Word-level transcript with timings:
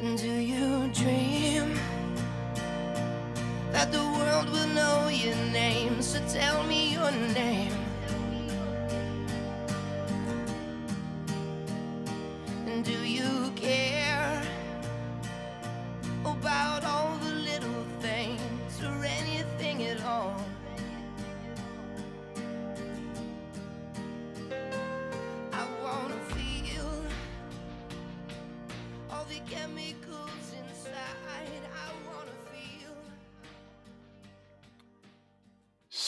Do 0.00 0.30
you 0.30 0.88
dream 0.94 1.74
that 3.72 3.90
the 3.90 3.98
world 3.98 4.48
will 4.50 4.68
know 4.68 5.08
your 5.08 5.34
name? 5.52 6.00
So 6.02 6.20
tell 6.28 6.62
me 6.62 6.92
your 6.92 7.10
name. 7.34 7.77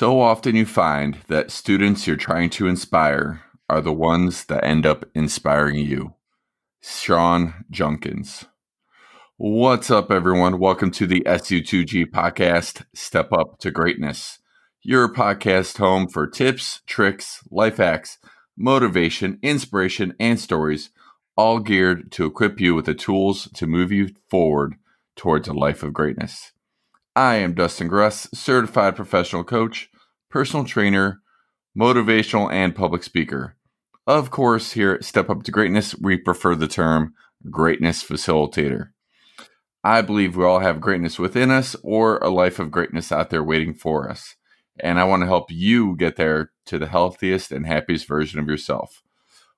So 0.01 0.19
often 0.19 0.57
you 0.57 0.65
find 0.65 1.19
that 1.29 1.51
students 1.51 2.07
you're 2.07 2.17
trying 2.17 2.49
to 2.57 2.67
inspire 2.67 3.43
are 3.69 3.83
the 3.83 3.93
ones 3.93 4.47
that 4.47 4.65
end 4.65 4.87
up 4.87 5.05
inspiring 5.15 5.77
you. 5.77 6.15
Sean 6.81 7.67
Junkins. 7.71 8.47
What's 9.37 9.91
up, 9.91 10.11
everyone? 10.11 10.59
Welcome 10.59 10.91
to 10.93 11.07
the 11.07 11.21
SU2G 11.27 12.07
podcast, 12.07 12.87
Step 12.95 13.31
Up 13.31 13.59
to 13.59 13.71
Greatness, 13.71 14.39
your 14.81 15.07
podcast 15.13 15.77
home 15.77 16.09
for 16.09 16.27
tips, 16.27 16.81
tricks, 16.87 17.45
life 17.51 17.77
hacks, 17.77 18.17
motivation, 18.57 19.39
inspiration, 19.43 20.15
and 20.19 20.41
stories, 20.41 20.89
all 21.37 21.59
geared 21.59 22.11
to 22.13 22.25
equip 22.25 22.59
you 22.59 22.75
with 22.75 22.87
the 22.87 22.95
tools 22.95 23.51
to 23.53 23.67
move 23.67 23.93
you 23.93 24.09
forward 24.31 24.77
towards 25.15 25.47
a 25.47 25.53
life 25.53 25.83
of 25.83 25.93
greatness. 25.93 26.53
I 27.17 27.37
am 27.37 27.55
Dustin 27.55 27.89
Gruss, 27.89 28.29
certified 28.33 28.95
professional 28.95 29.43
coach, 29.43 29.91
personal 30.31 30.65
trainer, 30.65 31.21
motivational, 31.77 32.53
and 32.53 32.73
public 32.73 33.03
speaker. 33.03 33.57
Of 34.07 34.31
course, 34.31 34.73
here 34.73 34.93
at 34.93 35.05
Step 35.05 35.29
Up 35.29 35.43
to 35.43 35.51
Greatness, 35.51 35.97
we 35.97 36.17
prefer 36.17 36.55
the 36.55 36.69
term 36.69 37.15
greatness 37.51 38.05
facilitator. 38.05 38.91
I 39.83 40.03
believe 40.03 40.37
we 40.37 40.45
all 40.45 40.61
have 40.61 40.81
greatness 40.81 41.19
within 41.19 41.51
us 41.51 41.75
or 41.83 42.19
a 42.19 42.29
life 42.29 42.61
of 42.61 42.71
greatness 42.71 43.11
out 43.11 43.31
there 43.31 43.43
waiting 43.43 43.75
for 43.75 44.09
us. 44.09 44.37
And 44.79 45.01
I 45.01 45.05
want 45.05 45.23
to 45.23 45.27
help 45.27 45.51
you 45.51 45.97
get 45.97 46.15
there 46.15 46.53
to 46.67 46.79
the 46.79 46.87
healthiest 46.87 47.51
and 47.51 47.67
happiest 47.67 48.07
version 48.07 48.39
of 48.39 48.47
yourself. 48.47 49.03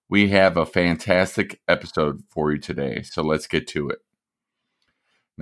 We 0.09 0.31
have 0.31 0.57
a 0.57 0.65
fantastic 0.65 1.61
episode 1.69 2.23
for 2.31 2.51
you 2.51 2.59
today, 2.59 3.03
so 3.03 3.23
let's 3.23 3.47
get 3.47 3.67
to 3.69 3.91
it. 3.91 3.99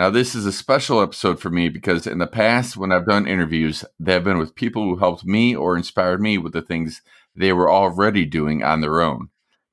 Now, 0.01 0.09
this 0.09 0.35
is 0.35 0.47
a 0.47 0.51
special 0.53 1.03
episode 1.03 1.41
for 1.41 1.51
me 1.51 1.69
because 1.69 2.07
in 2.07 2.17
the 2.17 2.27
past, 2.27 2.75
when 2.75 2.91
I've 2.91 3.05
done 3.05 3.29
interviews, 3.29 3.85
they 3.99 4.15
have 4.15 4.25
been 4.25 4.39
with 4.39 4.55
people 4.55 4.83
who 4.83 4.97
helped 4.97 5.27
me 5.27 5.55
or 5.55 5.77
inspired 5.77 6.23
me 6.23 6.39
with 6.39 6.55
the 6.55 6.63
things 6.63 7.03
they 7.37 7.53
were 7.53 7.71
already 7.71 8.25
doing 8.25 8.63
on 8.63 8.81
their 8.81 9.03
own. 9.03 9.29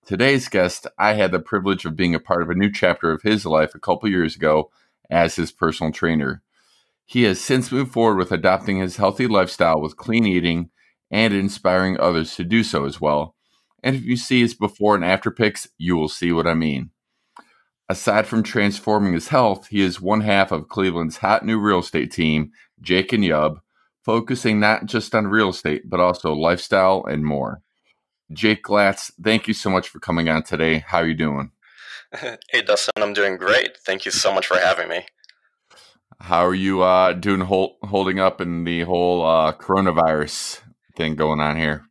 Today's 0.06 0.50
guest, 0.50 0.86
I 1.00 1.14
had 1.14 1.32
the 1.32 1.40
privilege 1.40 1.86
of 1.86 1.96
being 1.96 2.14
a 2.14 2.20
part 2.20 2.42
of 2.42 2.50
a 2.50 2.56
new 2.56 2.70
chapter 2.70 3.10
of 3.10 3.22
his 3.22 3.46
life 3.46 3.74
a 3.74 3.80
couple 3.80 4.10
years 4.10 4.36
ago 4.36 4.70
as 5.10 5.38
his 5.38 5.54
personal 5.54 5.94
trainer. 5.94 6.44
He 7.06 7.24
has 7.24 7.40
since 7.40 7.72
moved 7.72 7.94
forward 7.94 8.18
with 8.18 8.34
adopting 8.34 8.80
his 8.80 8.98
healthy 8.98 9.28
lifestyle 9.28 9.80
with 9.80 9.96
clean 9.96 10.26
eating 10.26 10.72
and 11.10 11.34
inspiring 11.34 11.98
others 12.02 12.36
to 12.36 12.44
do 12.44 12.64
so 12.64 12.84
as 12.84 13.00
well. 13.00 13.34
And 13.82 13.96
if 13.96 14.04
you 14.04 14.18
see 14.18 14.42
his 14.42 14.56
before 14.56 14.94
and 14.94 15.06
after 15.06 15.32
pics, 15.32 15.70
you 15.78 15.96
will 15.96 16.10
see 16.10 16.34
what 16.34 16.48
I 16.48 16.54
mean. 16.54 16.92
Aside 17.90 18.28
from 18.28 18.44
transforming 18.44 19.14
his 19.14 19.30
health, 19.30 19.68
he 19.68 19.82
is 19.82 20.02
one 20.02 20.22
half 20.22 20.52
of 20.52 20.68
Cleveland's 20.68 21.18
hot 21.18 21.46
new 21.46 21.58
real 21.58 21.80
estate 21.80 22.12
team, 22.12 22.52
Jake 22.82 23.14
and 23.14 23.24
Yub, 23.24 23.60
focusing 24.04 24.60
not 24.60 24.86
just 24.86 25.16
on 25.16 25.28
real 25.28 25.50
estate, 25.50 25.90
but 25.90 26.02
also 26.02 26.34
lifestyle 26.34 27.06
and 27.06 27.24
more. 27.24 27.62
Jake 28.34 28.64
Glatz, 28.66 29.12
thank 29.24 29.48
you 29.48 29.54
so 29.54 29.70
much 29.70 29.88
for 29.88 30.00
coming 30.00 30.28
on 30.28 30.44
today. 30.44 30.80
How 30.80 31.00
are 31.00 31.08
you 31.08 31.16
doing? 31.16 31.52
Hey, 32.50 32.62
Dustin, 32.62 33.04
I'm 33.04 33.12
doing 33.12 33.36
great. 33.36 33.78
Thank 33.86 34.06
you 34.06 34.12
so 34.12 34.34
much 34.34 34.48
for 34.48 34.58
having 34.58 34.88
me. 34.88 35.06
How 36.22 36.46
are 36.46 36.56
you 36.56 36.82
uh, 36.82 37.12
doing 37.12 37.42
hol- 37.42 37.78
holding 37.84 38.18
up 38.18 38.40
in 38.40 38.64
the 38.64 38.84
whole 38.84 39.26
uh, 39.26 39.52
coronavirus 39.52 40.62
thing 40.96 41.16
going 41.16 41.42
on 41.42 41.58
here? 41.58 41.84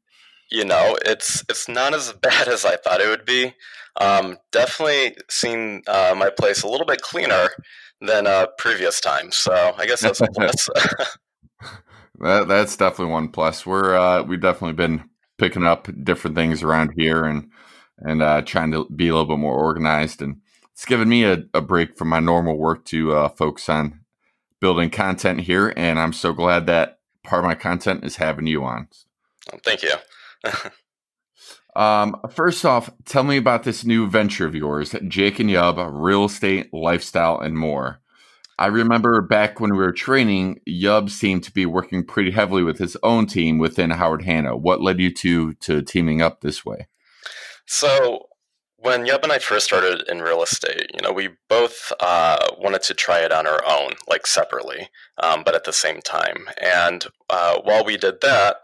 You 0.51 0.65
know, 0.65 0.97
it's 1.05 1.45
it's 1.51 1.69
not 1.69 1.95
as 1.95 2.13
bad 2.23 2.49
as 2.49 2.65
I 2.65 2.77
thought 2.77 3.03
it 3.03 3.09
would 3.09 3.27
be. 3.27 3.55
Um, 4.01 4.37
definitely 4.53 5.17
seen 5.29 5.83
uh, 5.87 6.15
my 6.17 6.31
place 6.31 6.63
a 6.63 6.69
little 6.69 6.87
bit 6.87 7.01
cleaner 7.01 7.49
than 8.01 8.27
uh, 8.27 8.47
previous 8.59 9.01
times, 9.01 9.37
so 9.37 9.75
I 9.79 9.87
guess 9.87 10.01
that's 10.01 10.21
a 10.21 10.27
plus. 10.27 10.69
That, 12.21 12.49
that's 12.49 12.77
definitely 12.77 13.13
one 13.13 13.29
plus. 13.29 13.67
We're 13.67 13.95
uh, 13.95 14.23
we've 14.23 14.41
definitely 14.41 14.73
been 14.75 15.09
picking 15.39 15.65
up 15.65 15.89
different 16.03 16.37
things 16.37 16.63
around 16.63 16.93
here 16.97 17.25
and 17.25 17.51
and 17.99 18.23
uh, 18.23 18.43
trying 18.43 18.73
to 18.73 18.87
be 18.95 19.09
a 19.09 19.13
little 19.13 19.29
bit 19.29 19.39
more 19.39 19.59
organized. 19.59 20.23
And 20.23 20.41
it's 20.73 20.85
given 20.85 21.09
me 21.09 21.25
a, 21.25 21.45
a 21.55 21.61
break 21.61 21.97
from 21.97 22.09
my 22.09 22.21
normal 22.21 22.57
work 22.57 22.85
to 22.87 23.15
uh, 23.15 23.29
focus 23.31 23.69
on 23.69 24.01
building 24.61 24.91
content 24.91 25.41
here. 25.41 25.73
And 25.77 25.99
I'm 25.99 26.13
so 26.13 26.33
glad 26.33 26.67
that 26.67 26.99
part 27.23 27.45
of 27.45 27.49
my 27.49 27.55
content 27.55 28.05
is 28.05 28.17
having 28.17 28.47
you 28.47 28.65
on. 28.65 28.89
Thank 29.65 29.83
you. 29.83 29.95
Um, 31.77 32.17
first 32.31 32.65
off, 32.65 32.91
tell 33.05 33.23
me 33.23 33.37
about 33.37 33.65
this 33.65 33.85
new 33.85 34.09
venture 34.09 34.47
of 34.47 34.55
yours, 34.55 34.95
Jake 35.09 35.39
and 35.39 35.51
Yub, 35.51 35.77
real 35.93 36.25
estate, 36.25 36.73
lifestyle, 36.73 37.39
and 37.39 37.57
more. 37.57 38.01
I 38.59 38.69
remember 38.69 39.21
back 39.21 39.61
when 39.61 39.73
we 39.73 39.79
were 39.79 39.93
training, 39.93 40.61
Yub 40.67 41.11
seemed 41.11 41.45
to 41.45 41.53
be 41.53 41.67
working 41.67 42.03
pretty 42.03 42.31
heavily 42.31 42.63
with 42.63 42.79
his 42.79 42.97
own 43.03 43.27
team 43.27 43.59
within 43.59 43.91
Howard 43.91 44.23
Hanna. 44.23 44.57
What 44.57 44.81
led 44.81 44.99
you 44.99 45.13
to 45.13 45.53
to 45.55 45.83
teaming 45.83 46.23
up 46.23 46.41
this 46.41 46.65
way? 46.65 46.89
So 47.67 48.29
when 48.79 49.05
Yub 49.05 49.23
and 49.23 49.33
I 49.33 49.39
first 49.39 49.67
started 49.67 50.05
in 50.09 50.23
real 50.23 50.43
estate, 50.43 50.91
you 50.95 51.03
know, 51.03 51.13
we 51.13 51.29
both 51.51 51.93
uh, 52.01 52.39
wanted 52.59 52.83
to 52.85 52.95
try 52.95 53.19
it 53.19 53.33
on 53.33 53.47
our 53.47 53.63
own, 53.69 53.93
like 54.09 54.27
separately, 54.27 54.89
um, 55.23 55.43
but 55.45 55.55
at 55.55 55.65
the 55.65 55.73
same 55.73 56.01
time. 56.01 56.49
And 56.59 57.05
uh, 57.29 57.61
while 57.65 57.85
we 57.85 57.99
did 57.99 58.23
that, 58.23 58.57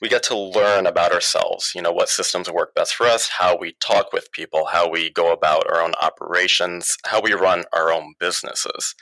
we 0.00 0.08
get 0.08 0.22
to 0.24 0.36
learn 0.36 0.86
about 0.86 1.12
ourselves. 1.12 1.72
You 1.74 1.82
know, 1.82 1.92
what 1.92 2.08
systems 2.08 2.50
work 2.50 2.74
best 2.74 2.94
for 2.94 3.06
us, 3.06 3.28
how 3.28 3.56
we 3.56 3.76
talk 3.80 4.12
with 4.12 4.32
people, 4.32 4.66
how 4.66 4.88
we 4.88 5.10
go 5.10 5.32
about 5.32 5.70
our 5.70 5.82
own 5.82 5.92
operations, 6.00 6.96
how 7.04 7.20
we 7.20 7.32
run 7.32 7.64
our 7.72 7.92
own 7.92 8.14
businesses. 8.18 8.94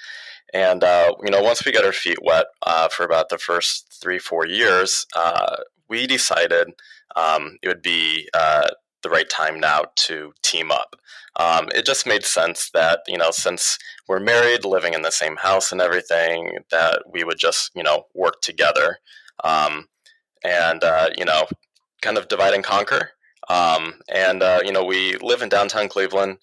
And 0.53 0.85
uh, 0.85 1.15
you 1.25 1.31
know, 1.31 1.43
once 1.43 1.65
we 1.65 1.73
got 1.73 1.85
our 1.85 1.93
feet 1.93 2.19
wet 2.23 2.47
uh, 2.63 2.89
for 2.89 3.05
about 3.05 3.31
the 3.31 3.39
first 3.39 3.99
three, 4.01 4.19
four 4.19 4.47
years, 4.47 5.07
uh, 5.17 5.57
we 5.89 6.07
decided 6.07 6.69
um, 7.17 7.59
it 7.63 7.69
would 7.69 7.83
be 7.83 8.29
uh, 8.35 8.69
the 9.03 9.11
right 9.11 9.29
time 9.29 9.61
now 9.61 9.85
to 9.97 10.33
team 10.43 10.71
up. 10.71 10.97
Um, 11.37 11.69
it 11.75 11.87
just 11.87 12.07
made 12.07 12.25
sense 12.25 12.71
that 12.75 13.01
you 13.07 13.17
know, 13.17 13.31
since 13.31 13.79
we're 14.09 14.21
married, 14.21 14.65
living 14.65 14.95
in 14.95 15.03
the 15.03 15.11
same 15.11 15.37
house 15.37 15.73
and 15.73 15.81
everything, 15.81 16.59
that 16.71 17.03
we 17.11 17.25
would 17.25 17.39
just 17.39 17.71
you 17.75 17.83
know 17.83 18.05
work 18.15 18.43
together, 18.43 18.99
um, 19.45 19.89
and 20.45 20.83
uh, 20.83 21.11
you 21.17 21.25
know, 21.25 21.47
kind 22.01 22.19
of 22.19 22.29
divide 22.29 22.55
and 22.55 22.65
conquer. 22.65 23.11
Um, 23.49 24.01
and 24.09 24.43
uh, 24.43 24.61
you 24.65 24.73
know, 24.73 24.85
we 24.85 25.17
live 25.19 25.43
in 25.43 25.49
downtown 25.49 25.89
Cleveland 25.89 26.39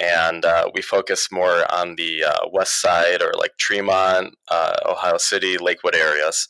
and 0.00 0.44
uh, 0.44 0.70
we 0.74 0.82
focus 0.82 1.30
more 1.30 1.70
on 1.72 1.96
the 1.96 2.24
uh, 2.24 2.48
west 2.52 2.80
side 2.80 3.20
or 3.22 3.32
like 3.36 3.56
Tremont, 3.58 4.36
uh, 4.48 4.76
Ohio 4.86 5.18
City, 5.18 5.58
Lakewood 5.58 5.96
areas, 5.96 6.48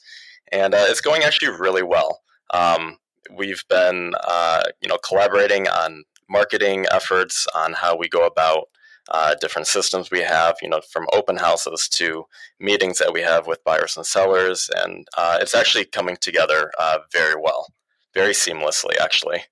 and 0.53 0.75
uh, 0.75 0.85
it's 0.89 1.01
going 1.01 1.23
actually 1.23 1.57
really 1.59 1.83
well. 1.83 2.21
Um, 2.53 2.99
we've 3.31 3.65
been, 3.69 4.13
you 4.83 4.89
know, 4.89 4.99
collaborating 4.99 5.69
on 5.69 6.05
marketing 6.29 6.87
efforts 6.91 7.47
on 7.55 7.73
how 7.73 7.97
we 7.97 8.09
go 8.09 8.27
about 8.27 8.69
uh, 9.11 9.35
different 9.41 9.67
systems 9.67 10.11
we 10.11 10.21
have, 10.21 10.57
you 10.63 10.69
know, 10.69 10.81
from 10.93 11.07
open 11.13 11.37
houses 11.37 11.89
to 11.89 12.25
meetings 12.61 12.99
that 12.99 13.13
we 13.13 13.23
have 13.23 13.47
with 13.47 13.65
buyers 13.65 13.97
and 13.97 14.07
sellers, 14.07 14.71
and 14.77 15.07
it's 15.41 15.55
actually 15.55 15.85
coming 15.85 16.17
together 16.21 16.71
very 17.13 17.41
well, 17.41 17.73
very 18.15 18.33
seamlessly, 18.33 18.99
actually. 19.01 19.43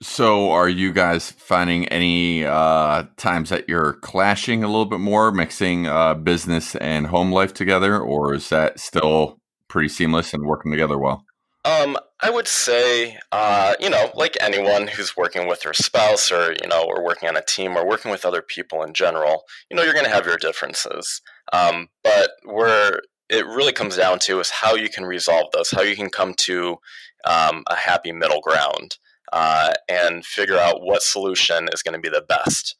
So, 0.00 0.50
are 0.52 0.68
you 0.68 0.92
guys 0.92 1.32
finding 1.32 1.88
any 1.88 2.44
uh, 2.44 3.04
times 3.16 3.50
that 3.50 3.68
you're 3.68 3.94
clashing 3.94 4.62
a 4.62 4.68
little 4.68 4.84
bit 4.84 5.00
more, 5.00 5.32
mixing 5.32 5.88
uh, 5.88 6.14
business 6.14 6.76
and 6.76 7.08
home 7.08 7.32
life 7.32 7.52
together, 7.52 7.98
or 7.98 8.32
is 8.32 8.48
that 8.50 8.78
still 8.78 9.40
pretty 9.66 9.88
seamless 9.88 10.32
and 10.32 10.46
working 10.46 10.70
together 10.70 10.96
well? 10.96 11.24
Um, 11.68 11.98
I 12.20 12.30
would 12.30 12.48
say, 12.48 13.18
uh, 13.30 13.74
you 13.78 13.90
know, 13.90 14.10
like 14.14 14.38
anyone 14.40 14.86
who's 14.86 15.16
working 15.18 15.46
with 15.46 15.60
their 15.60 15.74
spouse 15.74 16.32
or, 16.32 16.52
you 16.62 16.68
know, 16.68 16.82
or 16.82 17.04
working 17.04 17.28
on 17.28 17.36
a 17.36 17.42
team 17.42 17.76
or 17.76 17.86
working 17.86 18.10
with 18.10 18.24
other 18.24 18.40
people 18.40 18.82
in 18.82 18.94
general, 18.94 19.42
you 19.70 19.76
know, 19.76 19.82
you're 19.82 19.92
going 19.92 20.06
to 20.06 20.10
have 20.10 20.24
your 20.24 20.38
differences. 20.38 21.20
Um, 21.52 21.88
but 22.02 22.30
where 22.44 23.02
it 23.28 23.46
really 23.46 23.72
comes 23.72 23.96
down 23.96 24.18
to 24.20 24.40
is 24.40 24.48
how 24.48 24.76
you 24.76 24.88
can 24.88 25.04
resolve 25.04 25.48
those, 25.52 25.70
how 25.70 25.82
you 25.82 25.94
can 25.94 26.08
come 26.08 26.32
to 26.38 26.78
um, 27.26 27.64
a 27.66 27.76
happy 27.76 28.12
middle 28.12 28.40
ground 28.40 28.96
uh, 29.32 29.72
and 29.90 30.24
figure 30.24 30.58
out 30.58 30.80
what 30.80 31.02
solution 31.02 31.68
is 31.74 31.82
going 31.82 31.94
to 31.94 32.00
be 32.00 32.08
the 32.08 32.24
best. 32.26 32.76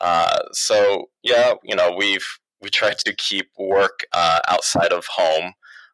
Uh, 0.00 0.40
so 0.50 1.10
yeah, 1.22 1.54
you 1.62 1.76
know, 1.76 1.94
we've 1.96 2.26
we 2.60 2.70
try 2.70 2.92
to 2.92 3.14
keep 3.14 3.50
work 3.58 4.00
uh, 4.12 4.40
outside 4.48 4.92
of 4.92 5.06
home. 5.06 5.52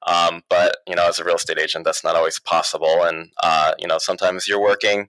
Um, 0.08 0.43
but 0.49 0.78
you 0.87 0.94
know, 0.94 1.08
as 1.08 1.19
a 1.19 1.25
real 1.25 1.37
estate 1.37 1.58
agent, 1.58 1.84
that's 1.84 2.05
not 2.05 2.16
always 2.16 2.38
possible. 2.38 3.02
And 3.02 3.31
uh, 3.43 3.72
you 3.78 3.87
know, 3.87 3.99
sometimes 3.99 4.49
you're 4.49 4.60
working 4.60 5.08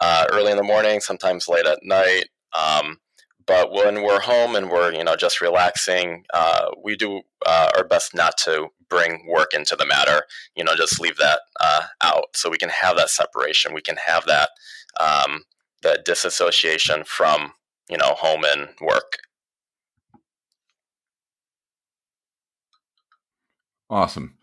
uh, 0.00 0.26
early 0.32 0.50
in 0.50 0.56
the 0.56 0.62
morning, 0.62 1.00
sometimes 1.00 1.48
late 1.48 1.66
at 1.66 1.80
night. 1.82 2.26
Um, 2.56 2.98
but 3.46 3.70
when 3.70 4.02
we're 4.02 4.20
home 4.20 4.56
and 4.56 4.70
we're 4.70 4.92
you 4.92 5.04
know 5.04 5.16
just 5.16 5.40
relaxing, 5.40 6.24
uh, 6.34 6.70
we 6.82 6.96
do 6.96 7.22
uh, 7.46 7.70
our 7.76 7.84
best 7.84 8.14
not 8.14 8.36
to 8.38 8.68
bring 8.88 9.26
work 9.28 9.52
into 9.54 9.76
the 9.76 9.86
matter. 9.86 10.22
You 10.54 10.64
know, 10.64 10.74
just 10.76 11.00
leave 11.00 11.16
that 11.18 11.40
uh, 11.60 11.86
out 12.02 12.36
so 12.36 12.50
we 12.50 12.58
can 12.58 12.70
have 12.70 12.96
that 12.96 13.10
separation. 13.10 13.74
We 13.74 13.82
can 13.82 13.96
have 14.04 14.26
that 14.26 14.50
um, 15.00 15.42
that 15.82 16.04
disassociation 16.04 17.04
from 17.04 17.52
you 17.88 17.96
know 17.96 18.14
home 18.14 18.44
and 18.44 18.68
work. 18.80 19.18
Awesome. 23.88 24.35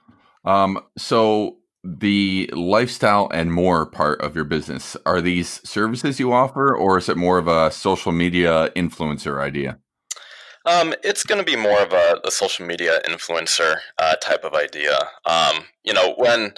Um, 0.45 0.79
so 0.97 1.57
the 1.83 2.49
lifestyle 2.53 3.29
and 3.33 3.51
more 3.51 3.85
part 3.85 4.21
of 4.21 4.35
your 4.35 4.45
business 4.45 4.95
are 5.05 5.21
these 5.21 5.61
services 5.67 6.19
you 6.19 6.31
offer 6.31 6.75
or 6.75 6.97
is 6.97 7.09
it 7.09 7.17
more 7.17 7.37
of 7.37 7.47
a 7.47 7.71
social 7.71 8.11
media 8.11 8.69
influencer 8.75 9.41
idea? 9.41 9.79
Um, 10.65 10.93
it's 11.03 11.23
going 11.23 11.39
to 11.39 11.45
be 11.45 11.57
more 11.57 11.81
of 11.81 11.91
a, 11.91 12.21
a 12.23 12.31
social 12.31 12.65
media 12.65 13.01
influencer 13.05 13.75
uh, 13.97 14.15
type 14.21 14.45
of 14.45 14.53
idea. 14.53 14.97
Um, 15.25 15.65
you 15.83 15.93
know 15.93 16.13
when 16.17 16.53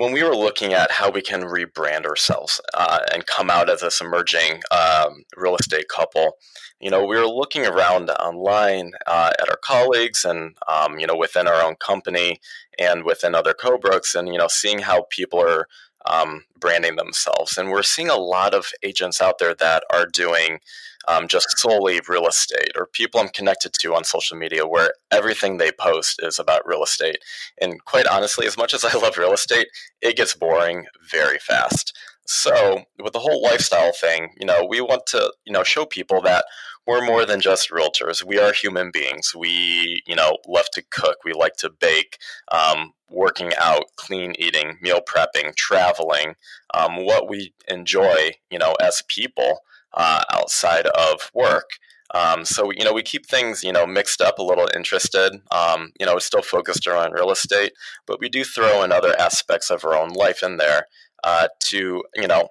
when 0.00 0.12
we 0.12 0.22
were 0.22 0.34
looking 0.34 0.72
at 0.72 0.90
how 0.90 1.10
we 1.10 1.20
can 1.20 1.42
rebrand 1.42 2.06
ourselves 2.06 2.58
uh, 2.72 3.00
and 3.12 3.26
come 3.26 3.50
out 3.50 3.68
as 3.68 3.82
this 3.82 4.00
emerging 4.00 4.62
um, 4.70 5.24
real 5.36 5.54
estate 5.56 5.88
couple, 5.94 6.38
you 6.80 6.88
know, 6.88 7.04
we 7.04 7.18
were 7.18 7.28
looking 7.28 7.66
around 7.66 8.08
online 8.08 8.92
uh, 9.06 9.30
at 9.38 9.50
our 9.50 9.58
colleagues 9.62 10.24
and, 10.24 10.56
um, 10.66 10.98
you 10.98 11.06
know, 11.06 11.14
within 11.14 11.46
our 11.46 11.62
own 11.62 11.76
company 11.76 12.40
and 12.78 13.04
within 13.04 13.34
other 13.34 13.52
co-brokes 13.52 14.14
and, 14.14 14.28
you 14.28 14.38
know, 14.38 14.48
seeing 14.48 14.78
how 14.78 15.04
people 15.10 15.38
are 15.38 15.68
um, 16.06 16.44
branding 16.58 16.96
themselves. 16.96 17.56
And 17.58 17.70
we're 17.70 17.82
seeing 17.82 18.08
a 18.08 18.16
lot 18.16 18.54
of 18.54 18.66
agents 18.82 19.20
out 19.20 19.38
there 19.38 19.54
that 19.54 19.84
are 19.92 20.06
doing 20.06 20.60
um, 21.08 21.28
just 21.28 21.58
solely 21.58 22.00
real 22.08 22.26
estate 22.26 22.72
or 22.76 22.86
people 22.86 23.20
I'm 23.20 23.28
connected 23.28 23.72
to 23.80 23.94
on 23.94 24.04
social 24.04 24.36
media 24.36 24.66
where 24.66 24.92
everything 25.10 25.56
they 25.56 25.72
post 25.72 26.20
is 26.22 26.38
about 26.38 26.66
real 26.66 26.82
estate. 26.82 27.18
And 27.60 27.82
quite 27.84 28.06
honestly, 28.06 28.46
as 28.46 28.56
much 28.56 28.74
as 28.74 28.84
I 28.84 28.96
love 28.98 29.16
real 29.16 29.32
estate, 29.32 29.68
it 30.02 30.16
gets 30.16 30.34
boring 30.34 30.86
very 31.10 31.38
fast. 31.38 31.96
So 32.26 32.84
with 33.02 33.12
the 33.12 33.18
whole 33.18 33.42
lifestyle 33.42 33.92
thing, 33.92 34.30
you 34.38 34.46
know, 34.46 34.64
we 34.68 34.80
want 34.80 35.06
to, 35.06 35.32
you 35.44 35.52
know, 35.52 35.64
show 35.64 35.84
people 35.84 36.20
that 36.22 36.44
we're 36.90 37.04
more 37.04 37.24
than 37.24 37.40
just 37.40 37.70
realtors. 37.70 38.24
We 38.24 38.40
are 38.40 38.52
human 38.52 38.90
beings. 38.90 39.32
We, 39.32 40.02
you 40.06 40.16
know, 40.16 40.38
love 40.48 40.66
to 40.72 40.82
cook. 40.90 41.18
We 41.24 41.32
like 41.32 41.54
to 41.58 41.70
bake, 41.70 42.18
um, 42.50 42.94
working 43.08 43.52
out, 43.56 43.84
clean 43.94 44.34
eating, 44.40 44.76
meal 44.82 45.00
prepping, 45.00 45.54
traveling, 45.54 46.34
um, 46.74 47.04
what 47.06 47.28
we 47.28 47.54
enjoy, 47.68 48.32
you 48.50 48.58
know, 48.58 48.74
as 48.82 49.04
people 49.06 49.60
uh, 49.94 50.22
outside 50.32 50.86
of 50.86 51.30
work. 51.32 51.70
Um, 52.12 52.44
so 52.44 52.72
you 52.72 52.82
know 52.82 52.92
we 52.92 53.04
keep 53.04 53.26
things 53.26 53.62
you 53.62 53.70
know 53.70 53.86
mixed 53.86 54.20
up 54.20 54.40
a 54.40 54.42
little 54.42 54.68
interested. 54.74 55.40
Um, 55.52 55.92
you 56.00 56.06
know 56.06 56.18
still 56.18 56.42
focused 56.42 56.88
around 56.88 57.12
real 57.12 57.30
estate, 57.30 57.70
but 58.04 58.18
we 58.18 58.28
do 58.28 58.42
throw 58.42 58.82
in 58.82 58.90
other 58.90 59.14
aspects 59.16 59.70
of 59.70 59.84
our 59.84 59.94
own 59.94 60.08
life 60.08 60.42
in 60.42 60.56
there 60.56 60.86
uh, 61.22 61.46
to 61.66 62.02
you 62.16 62.26
know 62.26 62.48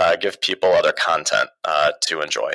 uh, 0.00 0.16
give 0.16 0.40
people 0.40 0.72
other 0.72 0.90
content 0.90 1.48
uh, 1.64 1.92
to 2.08 2.22
enjoy. 2.22 2.54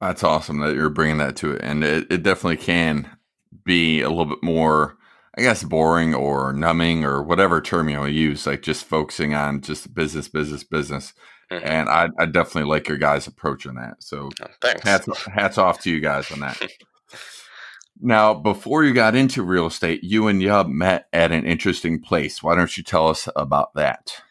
That's 0.00 0.22
awesome 0.22 0.58
that 0.60 0.74
you're 0.74 0.90
bringing 0.90 1.18
that 1.18 1.36
to 1.36 1.52
it, 1.52 1.62
and 1.62 1.82
it, 1.82 2.06
it 2.10 2.22
definitely 2.22 2.58
can 2.58 3.16
be 3.64 4.02
a 4.02 4.08
little 4.08 4.26
bit 4.26 4.42
more 4.42 4.96
I 5.38 5.42
guess 5.42 5.62
boring 5.62 6.14
or 6.14 6.52
numbing 6.54 7.04
or 7.04 7.22
whatever 7.22 7.60
term 7.60 7.90
you 7.90 7.98
want 7.98 8.08
to 8.08 8.14
use, 8.14 8.46
like 8.46 8.62
just 8.62 8.86
focusing 8.86 9.34
on 9.34 9.60
just 9.60 9.92
business, 9.92 10.28
business, 10.28 10.64
business. 10.64 11.12
Mm-hmm. 11.50 11.66
And 11.66 11.88
I, 11.88 12.08
I, 12.18 12.26
definitely 12.26 12.70
like 12.70 12.88
your 12.88 12.96
guys' 12.96 13.26
approach 13.26 13.66
on 13.66 13.74
that. 13.76 14.02
So 14.02 14.30
oh, 14.42 14.46
thanks. 14.62 14.82
Hats, 14.82 15.26
hats 15.26 15.58
off 15.58 15.80
to 15.82 15.90
you 15.90 16.00
guys 16.00 16.30
on 16.32 16.40
that. 16.40 16.60
now, 18.00 18.34
before 18.34 18.82
you 18.82 18.94
got 18.94 19.14
into 19.14 19.42
real 19.42 19.66
estate, 19.66 20.02
you 20.02 20.26
and 20.26 20.40
Yub 20.40 20.68
met 20.68 21.06
at 21.12 21.32
an 21.32 21.44
interesting 21.44 22.00
place. 22.00 22.42
Why 22.42 22.56
don't 22.56 22.76
you 22.76 22.82
tell 22.82 23.06
us 23.06 23.28
about 23.36 23.74
that? 23.74 24.22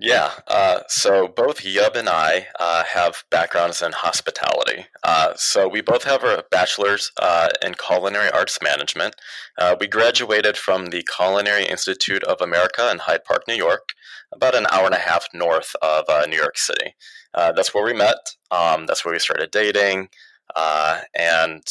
Yeah, 0.00 0.32
uh, 0.48 0.80
so 0.88 1.28
both 1.28 1.62
Yub 1.62 1.94
and 1.94 2.08
I 2.08 2.48
uh, 2.58 2.82
have 2.82 3.22
backgrounds 3.30 3.80
in 3.80 3.92
hospitality. 3.92 4.86
Uh, 5.04 5.34
so 5.36 5.68
we 5.68 5.82
both 5.82 6.02
have 6.02 6.24
a 6.24 6.44
bachelor's 6.50 7.12
uh, 7.22 7.48
in 7.62 7.74
culinary 7.74 8.28
arts 8.30 8.58
management. 8.60 9.14
Uh, 9.56 9.76
we 9.78 9.86
graduated 9.86 10.56
from 10.56 10.86
the 10.86 11.06
Culinary 11.16 11.64
Institute 11.64 12.24
of 12.24 12.40
America 12.40 12.90
in 12.90 12.98
Hyde 12.98 13.24
Park, 13.24 13.44
New 13.46 13.54
York, 13.54 13.90
about 14.32 14.56
an 14.56 14.66
hour 14.72 14.86
and 14.86 14.96
a 14.96 14.98
half 14.98 15.28
north 15.32 15.76
of 15.80 16.04
uh, 16.08 16.26
New 16.28 16.36
York 16.38 16.58
City. 16.58 16.94
that's 17.32 17.72
where 17.72 17.84
we 17.84 17.92
met. 17.92 18.34
Um, 18.50 18.86
that's 18.86 19.04
where 19.04 19.14
we 19.14 19.20
started 19.20 19.52
dating, 19.52 20.08
and 20.56 21.62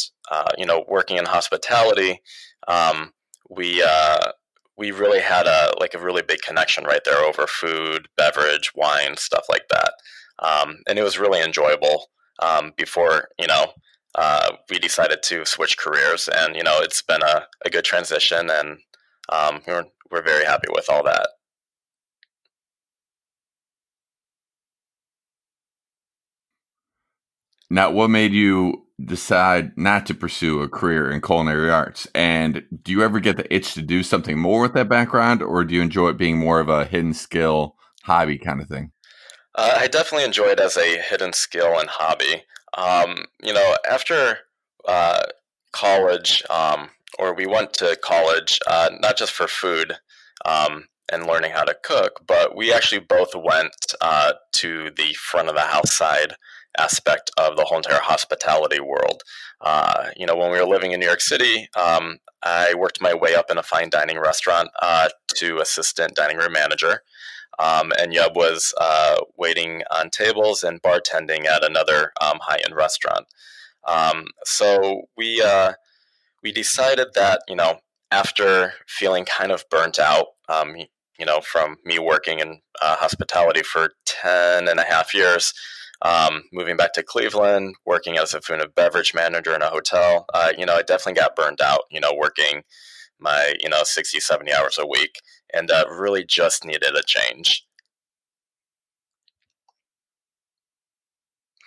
you 0.58 0.66
know, 0.66 0.86
working 0.88 1.18
in 1.18 1.26
hospitality. 1.26 2.22
Um, 2.70 3.12
we 3.50 3.84
we 4.78 4.92
really 4.92 5.22
had 5.22 5.46
a 5.46 5.74
like 5.80 5.94
a 5.94 6.00
really 6.00 6.22
big 6.22 6.42
connection 6.42 6.84
right 6.84 7.04
there 7.06 7.24
over 7.24 7.48
food, 7.48 8.08
beverage, 8.18 8.72
wine, 8.76 9.18
stuff 9.18 9.46
like 9.50 9.68
that, 9.70 9.94
um, 10.40 10.78
and 10.88 10.98
it 10.98 11.04
was 11.04 11.20
really 11.20 11.42
enjoyable. 11.42 12.08
Um, 12.42 12.74
before 12.78 13.30
you 13.40 13.48
know, 13.48 13.74
uh, 14.16 14.52
we 14.70 14.80
decided 14.80 15.24
to 15.24 15.46
switch 15.46 15.78
careers, 15.78 16.28
and 16.28 16.56
you 16.56 16.64
know, 16.64 16.80
it's 16.82 17.02
been 17.02 17.22
a, 17.24 17.46
a 17.66 17.70
good 17.70 17.86
transition, 17.86 18.50
and 18.50 18.78
um, 19.30 19.62
we're 19.68 19.86
we're 20.12 20.24
very 20.24 20.46
happy 20.46 20.68
with 20.72 20.90
all 20.90 21.04
that. 21.04 21.28
Now, 27.70 27.90
what 27.90 28.10
made 28.10 28.34
you 28.34 28.86
decide 29.06 29.78
not 29.78 30.06
to 30.08 30.14
pursue 30.14 30.62
a 30.62 30.70
career 30.70 31.12
in 31.12 31.22
culinary 31.22 31.70
arts? 31.70 32.08
And 32.14 32.64
do 32.84 32.92
you 32.92 33.04
ever 33.04 33.20
get 33.20 33.38
the 33.38 33.54
itch 33.54 33.74
to 33.74 33.82
do 33.82 34.04
something 34.04 34.40
more 34.40 34.62
with 34.62 34.74
that 34.74 34.90
background, 34.90 35.42
or 35.42 35.64
do 35.64 35.76
you 35.76 35.82
enjoy 35.82 36.10
it 36.10 36.18
being 36.18 36.38
more 36.38 36.60
of 36.60 36.70
a 36.70 36.86
hidden 36.86 37.14
skill 37.14 37.76
hobby 38.04 38.38
kind 38.38 38.62
of 38.62 38.68
thing? 38.68 38.92
Uh, 39.56 39.78
I 39.78 39.88
definitely 39.88 40.26
enjoy 40.26 40.48
it 40.48 40.60
as 40.60 40.78
a 40.78 41.02
hidden 41.02 41.34
skill 41.34 41.80
and 41.80 41.90
hobby. 41.90 42.44
Um, 42.76 43.26
you 43.42 43.54
know, 43.54 43.76
after 43.90 44.40
uh, 44.88 45.24
college, 45.72 46.44
um, 46.50 46.90
or 47.20 47.36
we 47.36 47.46
went 47.46 47.74
to 47.74 47.98
college, 48.04 48.60
uh, 48.68 48.90
not 49.00 49.18
just 49.18 49.32
for 49.32 49.48
food 49.48 49.94
um, 50.46 50.86
and 51.12 51.28
learning 51.28 51.52
how 51.52 51.64
to 51.64 51.76
cook, 51.84 52.22
but 52.26 52.56
we 52.56 52.74
actually 52.74 53.00
both 53.00 53.36
went 53.36 53.94
uh, 54.02 54.34
to 54.54 54.90
the 54.98 55.14
front 55.14 55.50
of 55.50 55.56
the 55.56 55.62
house 55.62 55.94
side 55.94 56.36
aspect 56.78 57.32
of 57.38 57.56
the 57.56 57.64
whole 57.64 57.78
entire 57.78 58.00
hospitality 58.02 58.80
world. 58.80 59.24
Uh, 59.62 60.10
you 60.16 60.26
know, 60.26 60.36
when 60.36 60.52
we 60.52 60.58
were 60.58 60.66
living 60.66 60.92
in 60.92 61.00
New 61.00 61.06
York 61.06 61.22
City, 61.22 61.68
um, 61.80 62.18
I 62.44 62.74
worked 62.74 63.02
my 63.02 63.14
way 63.14 63.36
up 63.36 63.50
in 63.50 63.58
a 63.58 63.64
fine 63.64 63.90
dining 63.90 64.20
restaurant 64.20 64.70
uh, 64.82 65.10
to 65.36 65.60
assistant 65.60 66.16
dining 66.16 66.38
room 66.38 66.54
manager. 66.54 67.02
Um, 67.60 67.92
and 68.00 68.14
Yub 68.14 68.36
was 68.36 68.74
uh, 68.80 69.18
waiting 69.38 69.84
on 69.92 70.10
tables 70.10 70.64
and 70.64 70.82
bartending 70.82 71.46
at 71.46 71.64
another 71.64 72.12
um, 72.20 72.40
high 72.42 72.60
end 72.66 72.76
restaurant. 72.76 73.26
Um, 73.88 74.26
so 74.44 75.04
we 75.16 75.42
uh, 75.42 75.74
we 76.42 76.52
decided 76.52 77.10
that 77.14 77.42
you 77.48 77.56
know 77.56 77.80
after 78.14 78.74
feeling 78.88 79.26
kind 79.26 79.52
of 79.52 79.66
burnt 79.70 79.98
out, 79.98 80.28
um, 80.48 80.76
you 81.18 81.26
know, 81.26 81.42
from 81.42 81.78
me 81.84 81.98
working 81.98 82.40
in 82.40 82.62
uh, 82.82 82.96
hospitality 82.96 83.64
for 83.64 83.90
10 84.06 84.68
and 84.68 84.80
a 84.80 84.84
half 84.84 85.14
years, 85.16 85.54
um, 86.04 86.44
moving 86.52 86.76
back 86.76 86.94
to 86.94 87.04
Cleveland, 87.04 87.76
working 87.86 88.18
as 88.18 88.34
a 88.34 88.42
food 88.42 88.62
and 88.62 88.76
beverage 88.76 89.14
manager 89.14 89.56
in 89.56 89.62
a 89.62 89.70
hotel, 89.70 90.26
uh, 90.34 90.52
you 90.58 90.66
know, 90.66 90.76
I 90.76 90.82
definitely 90.82 91.20
got 91.20 91.36
burned 91.36 91.62
out, 91.62 91.84
you 91.90 92.00
know, 92.00 92.14
working 92.14 92.64
my, 93.20 93.54
you 93.62 93.70
know, 93.70 93.84
60, 93.84 94.20
70 94.20 94.54
hours 94.54 94.78
a 94.78 94.86
week 94.86 95.22
and 95.54 95.72
uh, 95.72 95.86
really 95.90 96.26
just 96.26 96.66
needed 96.66 96.96
a 96.96 97.04
change. 97.04 97.66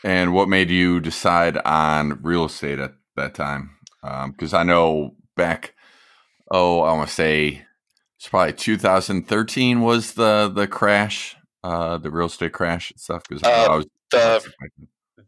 And 0.05 0.35
what 0.35 0.49
made 0.49 0.71
you 0.71 1.01
decide 1.01 1.57
on 1.65 2.21
real 2.23 2.45
estate 2.45 2.79
at 2.79 2.93
that 3.17 3.35
time? 3.35 3.71
Because 4.03 4.53
um, 4.53 4.61
I 4.61 4.63
know 4.63 5.17
back, 5.35 5.75
oh, 6.51 6.83
I 6.83 6.93
want 6.93 7.09
to 7.09 7.15
say 7.15 7.63
it's 8.19 8.29
probably 8.29 8.53
2013 8.53 9.81
was 9.81 10.13
the 10.13 10.53
the 10.55 10.69
crash, 10.69 11.37
uh, 11.65 11.97
the 11.99 12.11
real 12.11 12.27
estate 12.27 12.53
crash 12.53 12.93
stuff. 12.97 13.25
Because 13.29 13.43
uh, 13.43 13.67
I 13.71 13.77
was 13.77 13.87
the 14.11 14.45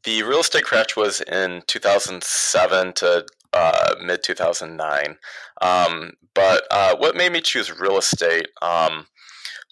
the 0.05 0.23
real 0.23 0.41
estate 0.41 0.65
crash 0.65 0.97
was 0.97 1.21
in 1.21 1.63
2007 1.67 2.93
to 2.95 3.27
uh, 3.53 3.95
mid 4.03 4.23
2009. 4.23 5.17
Um, 5.61 6.13
but 6.35 6.65
uh, 6.71 6.97
what 6.97 7.17
made 7.17 7.33
me 7.33 7.41
choose 7.41 7.79
real 7.79 7.99
estate 7.99 8.49
um, 8.63 9.07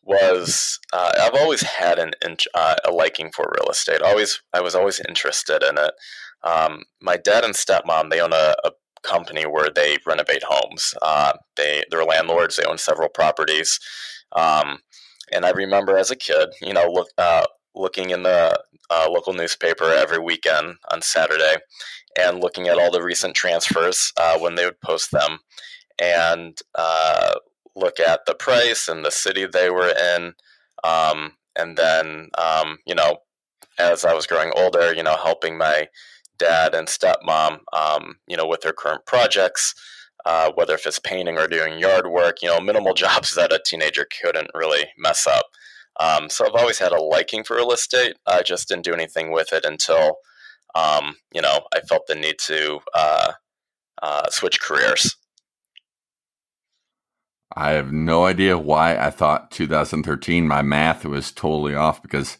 was 0.02 0.78
uh, 0.92 1.12
I've 1.20 1.40
always 1.40 1.62
had 1.62 1.98
an 1.98 2.12
uh, 2.54 2.76
a 2.84 2.90
liking 2.90 3.30
for 3.32 3.52
real 3.58 3.70
estate. 3.70 4.02
Always, 4.02 4.40
I 4.52 4.60
was 4.60 4.74
always 4.74 5.00
interested 5.06 5.62
in 5.62 5.78
it. 5.78 5.92
Um, 6.42 6.84
my 7.00 7.16
dad 7.16 7.44
and 7.44 7.54
stepmom 7.54 8.10
they 8.10 8.20
own 8.20 8.32
a, 8.32 8.54
a 8.64 8.70
company 9.02 9.44
where 9.44 9.70
they 9.74 9.98
renovate 10.06 10.42
homes. 10.44 10.94
Uh, 11.02 11.32
they 11.56 11.84
they're 11.90 12.04
landlords. 12.04 12.56
They 12.56 12.64
own 12.64 12.78
several 12.78 13.08
properties. 13.08 13.78
Um, 14.32 14.78
and 15.32 15.44
I 15.44 15.50
remember 15.50 15.98
as 15.98 16.10
a 16.10 16.16
kid, 16.16 16.50
you 16.62 16.72
know, 16.72 16.86
look, 16.88 17.08
uh, 17.18 17.44
looking 17.76 18.10
in 18.10 18.22
the 18.22 18.58
uh, 18.90 19.06
local 19.10 19.32
newspaper 19.32 19.84
every 19.84 20.18
weekend 20.18 20.76
on 20.90 21.02
Saturday, 21.02 21.56
and 22.18 22.40
looking 22.40 22.68
at 22.68 22.78
all 22.78 22.90
the 22.90 23.02
recent 23.02 23.34
transfers 23.34 24.12
uh, 24.16 24.38
when 24.38 24.54
they 24.54 24.64
would 24.64 24.80
post 24.80 25.10
them, 25.12 25.38
and 25.98 26.58
uh, 26.74 27.34
look 27.74 28.00
at 28.00 28.20
the 28.26 28.34
price 28.34 28.88
and 28.88 29.04
the 29.04 29.10
city 29.10 29.46
they 29.46 29.70
were 29.70 29.92
in, 30.16 30.32
um, 30.82 31.32
and 31.54 31.76
then 31.76 32.30
um, 32.38 32.78
you 32.86 32.94
know, 32.94 33.18
as 33.78 34.04
I 34.04 34.14
was 34.14 34.26
growing 34.26 34.52
older, 34.56 34.94
you 34.94 35.02
know, 35.02 35.16
helping 35.16 35.58
my 35.58 35.88
dad 36.38 36.74
and 36.74 36.88
stepmom, 36.88 37.60
um, 37.72 38.16
you 38.26 38.36
know, 38.36 38.46
with 38.46 38.62
their 38.62 38.72
current 38.72 39.06
projects. 39.06 39.74
Uh, 40.24 40.50
whether 40.56 40.74
if 40.74 40.84
it's 40.86 40.98
painting 40.98 41.38
or 41.38 41.46
doing 41.46 41.78
yard 41.78 42.08
work, 42.08 42.42
you 42.42 42.48
know, 42.48 42.58
minimal 42.58 42.94
jobs 43.04 43.36
that 43.36 43.52
a 43.52 43.60
teenager 43.64 44.04
couldn't 44.20 44.50
really 44.54 44.84
mess 44.98 45.24
up. 45.24 45.46
Um, 46.00 46.30
so 46.30 46.46
I've 46.46 46.54
always 46.54 46.78
had 46.78 46.92
a 46.92 47.02
liking 47.02 47.44
for 47.44 47.56
real 47.56 47.72
estate. 47.72 48.16
I 48.26 48.42
just 48.42 48.68
didn't 48.68 48.84
do 48.84 48.94
anything 48.94 49.32
with 49.32 49.52
it 49.52 49.64
until, 49.64 50.16
um, 50.74 51.16
you 51.34 51.42
know, 51.42 51.60
I 51.74 51.80
felt 51.80 52.06
the 52.06 52.14
need 52.14 52.38
to 52.46 52.80
uh, 52.94 53.32
uh, 54.02 54.30
switch 54.30 54.60
careers. 54.60 55.16
I 57.56 57.72
have 57.72 57.92
no 57.92 58.26
idea 58.26 58.58
why 58.58 58.96
I 58.98 59.10
thought 59.10 59.50
2013. 59.50 60.46
My 60.48 60.62
math 60.62 61.04
was 61.04 61.32
totally 61.32 61.74
off 61.74 62.02
because 62.02 62.38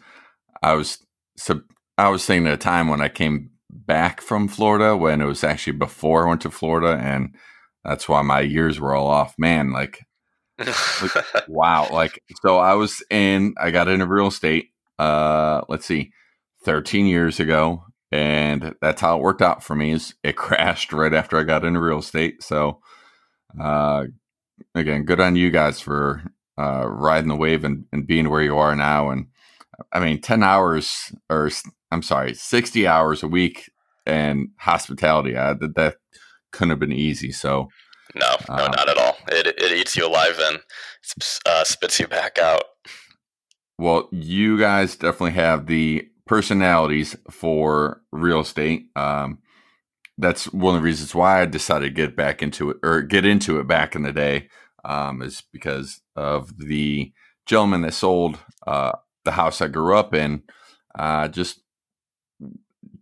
I 0.62 0.74
was 0.74 0.98
sub- 1.38 1.62
I 1.98 2.10
was 2.10 2.26
thinking 2.26 2.48
at 2.48 2.54
a 2.54 2.58
time 2.58 2.88
when 2.88 3.02
I 3.02 3.08
came 3.08 3.50
back 3.70 4.20
from 4.22 4.48
Florida 4.48 4.96
when 4.96 5.20
it 5.22 5.26
was 5.26 5.44
actually 5.44 5.74
before 5.74 6.26
I 6.26 6.30
went 6.30 6.42
to 6.42 6.50
Florida, 6.50 6.98
and 7.02 7.34
that's 7.84 8.08
why 8.08 8.22
my 8.22 8.40
years 8.40 8.80
were 8.80 8.94
all 8.94 9.08
off. 9.08 9.34
Man, 9.38 9.72
like, 9.72 10.05
like 10.58 11.24
wow, 11.48 11.88
like 11.92 12.22
so 12.42 12.58
I 12.58 12.74
was 12.74 13.02
in. 13.10 13.54
I 13.60 13.70
got 13.70 13.88
into 13.88 14.06
real 14.06 14.28
estate. 14.28 14.70
Uh, 14.98 15.62
let's 15.68 15.86
see, 15.86 16.12
thirteen 16.64 17.06
years 17.06 17.40
ago, 17.40 17.84
and 18.10 18.74
that's 18.80 19.00
how 19.00 19.16
it 19.18 19.22
worked 19.22 19.42
out 19.42 19.62
for 19.62 19.74
me. 19.74 19.92
Is 19.92 20.14
it 20.22 20.36
crashed 20.36 20.92
right 20.92 21.14
after 21.14 21.38
I 21.38 21.44
got 21.44 21.64
into 21.64 21.80
real 21.80 21.98
estate? 21.98 22.42
So, 22.42 22.80
uh, 23.60 24.04
again, 24.74 25.04
good 25.04 25.20
on 25.20 25.36
you 25.36 25.50
guys 25.50 25.80
for 25.80 26.22
uh, 26.58 26.86
riding 26.88 27.28
the 27.28 27.36
wave 27.36 27.64
and, 27.64 27.84
and 27.92 28.06
being 28.06 28.30
where 28.30 28.42
you 28.42 28.56
are 28.56 28.74
now. 28.74 29.10
And 29.10 29.26
I 29.92 30.00
mean, 30.00 30.20
ten 30.20 30.42
hours 30.42 31.12
or 31.28 31.50
I'm 31.92 32.02
sorry, 32.02 32.34
60 32.34 32.86
hours 32.86 33.22
a 33.22 33.28
week 33.28 33.70
and 34.04 34.48
hospitality. 34.58 35.36
I, 35.36 35.54
that, 35.54 35.74
that 35.76 35.96
couldn't 36.52 36.70
have 36.70 36.80
been 36.80 36.92
easy. 36.92 37.32
So, 37.32 37.68
no, 38.16 38.36
no, 38.48 38.54
uh, 38.54 38.68
not 38.68 38.88
at 38.88 38.98
all. 38.98 39.16
It, 39.28 39.46
it 39.46 39.72
eats 39.72 39.96
you 39.96 40.06
alive 40.06 40.38
and 40.38 40.58
uh, 41.46 41.64
spits 41.64 42.00
you 42.00 42.08
back 42.08 42.38
out. 42.38 42.64
Well, 43.78 44.08
you 44.10 44.58
guys 44.58 44.96
definitely 44.96 45.32
have 45.32 45.66
the 45.66 46.08
personalities 46.26 47.16
for 47.30 48.02
real 48.10 48.40
estate. 48.40 48.86
Um, 48.96 49.38
that's 50.18 50.50
one 50.52 50.74
of 50.74 50.80
the 50.80 50.84
reasons 50.84 51.14
why 51.14 51.42
I 51.42 51.46
decided 51.46 51.86
to 51.86 51.94
get 51.94 52.16
back 52.16 52.42
into 52.42 52.70
it 52.70 52.78
or 52.82 53.02
get 53.02 53.26
into 53.26 53.60
it 53.60 53.66
back 53.66 53.94
in 53.94 54.02
the 54.02 54.12
day. 54.12 54.48
Um, 54.84 55.20
is 55.20 55.42
because 55.52 56.00
of 56.14 56.56
the 56.58 57.12
gentleman 57.44 57.80
that 57.82 57.92
sold 57.92 58.38
uh, 58.66 58.92
the 59.24 59.32
house 59.32 59.60
I 59.60 59.68
grew 59.68 59.96
up 59.96 60.14
in. 60.14 60.42
Uh, 60.96 61.28
just 61.28 61.60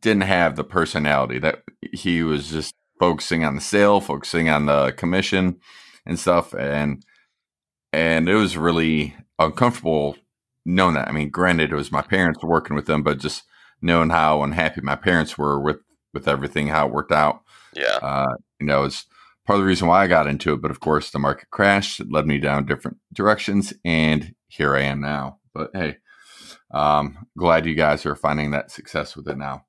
didn't 0.01 0.23
have 0.23 0.57
the 0.57 0.65
personality 0.65 1.39
that 1.39 1.63
he 1.93 2.23
was 2.23 2.51
just 2.51 2.75
focusing 2.99 3.45
on 3.45 3.55
the 3.55 3.61
sale, 3.61 4.01
focusing 4.01 4.49
on 4.49 4.67
the 4.67 4.93
commission 4.93 5.61
and 6.07 6.19
stuff, 6.19 6.55
and 6.55 7.05
and 7.93 8.29
it 8.29 8.35
was 8.35 8.57
really 8.57 9.17
uncomfortable 9.39 10.17
knowing 10.65 10.95
that. 10.95 11.09
I 11.09 11.13
mean, 11.13 11.31
granted, 11.31 11.73
it 11.73 11.77
was 11.77 11.93
my 11.93 12.03
parents 12.03 12.43
working 12.43 12.77
with 12.77 12.87
them, 12.87 13.03
but 13.03 13.19
just 13.19 13.45
knowing 13.81 14.11
how 14.11 14.43
unhappy 14.43 14.81
my 14.81 14.97
parents 14.97 15.37
were 15.37 15.61
with 15.61 15.79
with 16.13 16.29
everything, 16.29 16.69
how 16.69 16.87
it 16.87 16.93
worked 16.93 17.13
out. 17.13 17.43
Yeah, 17.75 17.99
uh, 18.03 18.35
you 18.61 18.67
know, 18.67 18.85
it's 18.85 19.07
part 19.47 19.59
of 19.59 19.63
the 19.63 19.69
reason 19.69 19.89
why 19.89 20.03
I 20.03 20.07
got 20.07 20.27
into 20.27 20.53
it. 20.55 20.63
But 20.63 20.71
of 20.71 20.81
course, 20.81 21.11
the 21.11 21.19
market 21.19 21.51
crashed; 21.51 22.01
it 22.01 22.11
led 22.11 22.27
me 22.27 22.39
down 22.39 22.67
different 22.67 22.99
directions, 23.13 23.73
and 23.85 24.35
here 24.49 24.77
I 24.77 24.83
am 24.83 25.01
now. 25.01 25.39
But 25.53 25.71
hey, 25.75 25.99
um, 26.71 27.27
glad 27.37 27.67
you 27.67 27.75
guys 27.75 28.07
are 28.07 28.17
finding 28.17 28.51
that 28.53 28.71
success 28.71 29.17
with 29.17 29.29
it 29.29 29.39
now. 29.39 29.65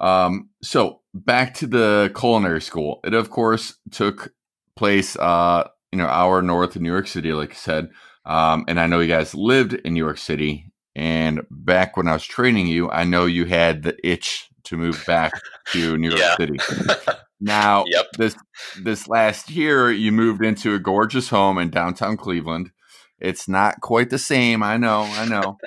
Um, 0.00 0.50
so 0.62 1.00
back 1.12 1.54
to 1.54 1.66
the 1.66 2.12
culinary 2.16 2.60
school. 2.60 3.00
It 3.04 3.14
of 3.14 3.30
course 3.30 3.76
took 3.90 4.32
place, 4.76 5.16
uh, 5.16 5.68
you 5.92 5.98
know, 5.98 6.06
hour 6.06 6.42
north 6.42 6.76
of 6.76 6.82
New 6.82 6.90
York 6.90 7.06
City, 7.06 7.32
like 7.32 7.52
I 7.52 7.54
said. 7.54 7.90
Um, 8.26 8.64
and 8.68 8.80
I 8.80 8.86
know 8.86 9.00
you 9.00 9.08
guys 9.08 9.34
lived 9.34 9.74
in 9.74 9.94
New 9.94 10.04
York 10.04 10.18
City. 10.18 10.70
And 10.96 11.42
back 11.50 11.96
when 11.96 12.08
I 12.08 12.12
was 12.12 12.24
training 12.24 12.68
you, 12.68 12.90
I 12.90 13.04
know 13.04 13.26
you 13.26 13.46
had 13.46 13.82
the 13.82 13.96
itch 14.08 14.48
to 14.64 14.76
move 14.76 15.02
back 15.06 15.32
to 15.72 15.96
New 15.98 16.08
York 16.10 16.20
yeah. 16.20 16.36
City. 16.36 16.58
Now, 17.40 17.84
yep. 17.88 18.06
this 18.16 18.36
this 18.80 19.06
last 19.06 19.50
year, 19.50 19.90
you 19.90 20.12
moved 20.12 20.42
into 20.42 20.74
a 20.74 20.78
gorgeous 20.78 21.28
home 21.28 21.58
in 21.58 21.68
downtown 21.68 22.16
Cleveland. 22.16 22.70
It's 23.18 23.48
not 23.48 23.82
quite 23.82 24.08
the 24.08 24.18
same, 24.18 24.62
I 24.62 24.78
know, 24.78 25.02
I 25.02 25.26
know. 25.26 25.58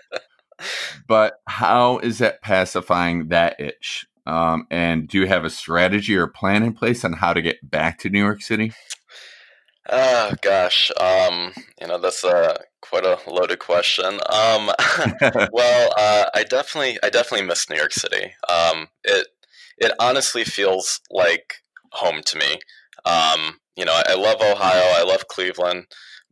but 1.07 1.35
how 1.47 1.99
is 1.99 2.17
that 2.17 2.41
pacifying 2.41 3.27
that 3.29 3.59
itch? 3.59 4.07
Um, 4.27 4.67
and 4.69 5.07
do 5.07 5.21
you 5.21 5.27
have 5.27 5.45
a 5.45 5.49
strategy 5.49 6.15
or 6.15 6.27
plan 6.27 6.61
in 6.61 6.73
place 6.73 7.05
on 7.05 7.13
how 7.13 7.31
to 7.31 7.41
get 7.41 7.57
back 7.69 7.97
to 7.99 8.09
New 8.09 8.19
York 8.19 8.41
City? 8.41 8.73
Oh 9.89 10.33
gosh, 10.41 10.91
um, 10.99 11.53
you 11.79 11.87
know 11.87 11.97
that's 11.97 12.25
a 12.25 12.59
quite 12.81 13.05
a 13.05 13.17
loaded 13.25 13.59
question. 13.59 14.19
Um, 14.29 14.69
well, 15.53 15.93
uh, 15.97 16.25
I 16.35 16.43
definitely, 16.43 16.99
I 17.01 17.09
definitely 17.09 17.47
miss 17.47 17.69
New 17.69 17.77
York 17.77 17.93
City. 17.93 18.33
Um, 18.49 18.87
it, 19.05 19.27
it 19.77 19.93
honestly 19.97 20.43
feels 20.43 20.99
like 21.09 21.55
home 21.93 22.21
to 22.25 22.37
me. 22.37 22.59
Um, 23.05 23.59
you 23.77 23.85
know, 23.85 23.93
I, 23.93 24.11
I 24.11 24.15
love 24.15 24.41
Ohio, 24.41 24.93
I 24.93 25.03
love 25.03 25.29
Cleveland, 25.29 25.85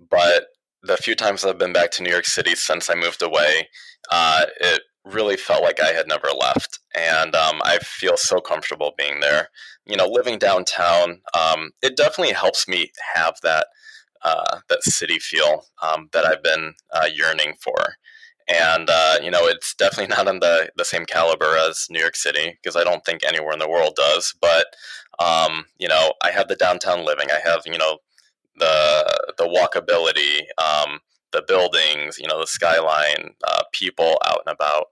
but 0.09 0.47
the 0.83 0.97
few 0.97 1.15
times 1.15 1.45
I've 1.45 1.57
been 1.57 1.73
back 1.73 1.91
to 1.91 2.03
New 2.03 2.11
York 2.11 2.25
City 2.25 2.55
since 2.55 2.89
I 2.89 2.95
moved 2.95 3.21
away, 3.21 3.69
uh, 4.11 4.45
it 4.59 4.81
really 5.05 5.37
felt 5.37 5.63
like 5.63 5.79
I 5.79 5.93
had 5.93 6.07
never 6.07 6.29
left. 6.29 6.79
And 6.95 7.35
um, 7.35 7.61
I 7.63 7.77
feel 7.79 8.17
so 8.17 8.39
comfortable 8.39 8.93
being 8.97 9.19
there. 9.19 9.49
You 9.85 9.95
know, 9.95 10.07
living 10.07 10.39
downtown, 10.39 11.21
um, 11.33 11.71
it 11.81 11.95
definitely 11.95 12.33
helps 12.33 12.67
me 12.67 12.91
have 13.13 13.35
that 13.43 13.67
uh, 14.23 14.59
that 14.69 14.83
city 14.83 15.19
feel 15.19 15.65
um, 15.83 16.09
that 16.11 16.25
I've 16.25 16.41
been 16.41 16.73
uh, 16.91 17.07
yearning 17.13 17.53
for. 17.61 17.75
And 18.47 18.89
uh, 18.89 19.17
you 19.21 19.29
know, 19.29 19.45
it's 19.47 19.75
definitely 19.75 20.07
not 20.15 20.27
on 20.27 20.39
the 20.39 20.69
the 20.75 20.85
same 20.85 21.05
caliber 21.05 21.55
as 21.57 21.87
New 21.89 21.99
York 21.99 22.15
City 22.15 22.57
because 22.61 22.75
I 22.75 22.83
don't 22.83 23.05
think 23.05 23.23
anywhere 23.23 23.53
in 23.53 23.59
the 23.59 23.69
world 23.69 23.95
does. 23.95 24.33
But 24.41 24.67
um, 25.19 25.65
you 25.77 25.87
know, 25.87 26.13
I 26.23 26.31
have 26.31 26.47
the 26.47 26.55
downtown 26.55 27.05
living. 27.05 27.27
I 27.31 27.47
have 27.47 27.61
you 27.65 27.77
know 27.77 27.99
the 28.57 29.33
the 29.37 29.45
walkability. 29.45 30.45
The 31.35 31.43
buildings, 31.45 32.17
you 32.17 32.27
know, 32.27 32.39
the 32.39 32.47
skyline, 32.47 33.31
uh, 33.45 33.63
people 33.73 34.17
out 34.25 34.41
and 34.45 34.53
about. 34.53 34.85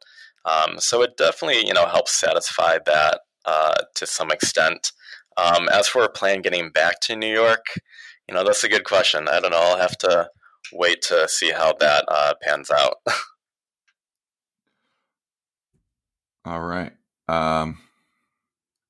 Um, 0.45 0.77
so 0.79 1.01
it 1.01 1.15
definitely, 1.15 1.65
you 1.65 1.73
know, 1.73 1.87
helps 1.87 2.19
satisfy 2.19 2.79
that 2.85 3.21
uh, 3.45 3.75
to 3.95 4.05
some 4.05 4.29
extent. 4.29 4.91
Um, 5.37 5.69
as 5.69 5.87
for 5.87 6.03
a 6.03 6.09
plan 6.09 6.41
getting 6.41 6.69
back 6.69 6.99
to 7.03 7.15
New 7.15 7.33
York, 7.33 7.65
you 8.27 8.35
know, 8.35 8.43
that's 8.43 8.65
a 8.65 8.69
good 8.69 8.83
question. 8.83 9.27
I 9.29 9.39
don't 9.39 9.51
know. 9.51 9.57
I'll 9.57 9.77
have 9.79 9.97
to 9.99 10.29
wait 10.73 11.01
to 11.03 11.27
see 11.29 11.51
how 11.51 11.73
that 11.79 12.05
uh, 12.07 12.33
pans 12.41 12.69
out. 12.69 12.95
All 16.45 16.61
right. 16.61 16.91
Um, 17.27 17.79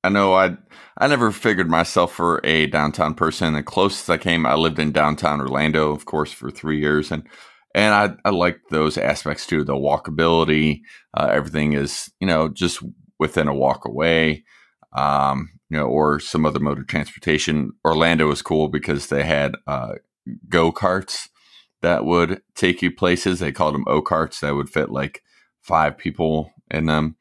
I 0.04 0.10
know 0.10 0.34
I 0.34 0.56
I 0.98 1.06
never 1.06 1.32
figured 1.32 1.70
myself 1.70 2.12
for 2.12 2.40
a 2.44 2.66
downtown 2.66 3.14
person. 3.14 3.54
The 3.54 3.62
closest 3.62 4.10
I 4.10 4.18
came, 4.18 4.44
I 4.46 4.54
lived 4.54 4.78
in 4.78 4.92
downtown 4.92 5.40
Orlando, 5.40 5.90
of 5.90 6.04
course, 6.04 6.30
for 6.30 6.50
three 6.50 6.78
years, 6.78 7.10
and 7.10 7.26
and 7.74 7.94
I 7.94 8.14
I 8.28 8.30
like 8.30 8.60
those 8.70 8.98
aspects 8.98 9.46
too. 9.46 9.64
The 9.64 9.72
walkability, 9.72 10.82
uh, 11.14 11.30
everything 11.32 11.72
is 11.72 12.12
you 12.20 12.26
know 12.26 12.48
just 12.48 12.82
within 13.18 13.48
a 13.48 13.54
walk 13.54 13.86
away, 13.86 14.44
um, 14.92 15.48
you 15.70 15.78
know, 15.78 15.86
or 15.86 16.20
some 16.20 16.44
other 16.44 16.60
mode 16.60 16.78
of 16.78 16.86
transportation. 16.86 17.72
Orlando 17.84 18.28
was 18.28 18.42
cool 18.42 18.68
because 18.68 19.06
they 19.06 19.24
had 19.24 19.56
uh, 19.66 19.94
go 20.50 20.70
karts 20.70 21.28
that 21.80 22.04
would 22.04 22.42
take 22.54 22.82
you 22.82 22.90
places. 22.90 23.38
They 23.38 23.52
called 23.52 23.74
them 23.74 23.84
O 23.86 24.02
karts 24.02 24.40
that 24.40 24.54
would 24.54 24.68
fit 24.68 24.90
like 24.90 25.22
five 25.62 25.96
people 25.96 26.52
in 26.70 26.86
them. 26.86 27.16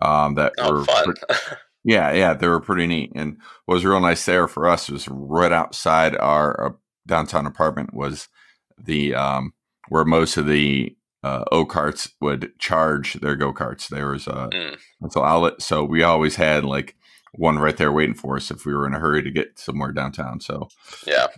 Um, 0.00 0.36
that 0.36 0.52
oh, 0.58 0.72
were 0.72 0.84
fun. 0.84 1.14
Yeah, 1.88 2.12
yeah, 2.12 2.34
they 2.34 2.46
were 2.46 2.60
pretty 2.60 2.86
neat. 2.86 3.12
And 3.14 3.38
what 3.64 3.76
was 3.76 3.84
real 3.86 3.98
nice 3.98 4.22
there 4.26 4.46
for 4.46 4.68
us 4.68 4.90
was 4.90 5.08
right 5.08 5.50
outside 5.52 6.14
our, 6.18 6.60
our 6.60 6.66
uh, 6.66 6.76
downtown 7.06 7.46
apartment 7.46 7.94
was 7.94 8.28
the 8.76 9.14
um, 9.14 9.54
where 9.88 10.04
most 10.04 10.36
of 10.36 10.44
the 10.46 10.94
uh, 11.22 11.44
O 11.50 11.64
carts 11.64 12.10
would 12.20 12.52
charge 12.58 13.14
their 13.14 13.36
go 13.36 13.54
karts. 13.54 13.88
There 13.88 14.08
was 14.10 14.26
a 14.26 14.50
Mm. 14.52 14.76
rental 15.00 15.24
outlet, 15.24 15.62
so 15.62 15.82
we 15.82 16.02
always 16.02 16.36
had 16.36 16.62
like 16.62 16.94
one 17.32 17.58
right 17.58 17.76
there 17.78 17.90
waiting 17.90 18.14
for 18.14 18.36
us 18.36 18.50
if 18.50 18.66
we 18.66 18.74
were 18.74 18.86
in 18.86 18.94
a 18.94 18.98
hurry 18.98 19.22
to 19.22 19.30
get 19.30 19.58
somewhere 19.58 19.92
downtown. 19.92 20.40
So 20.40 20.68
Yeah. 21.06 21.28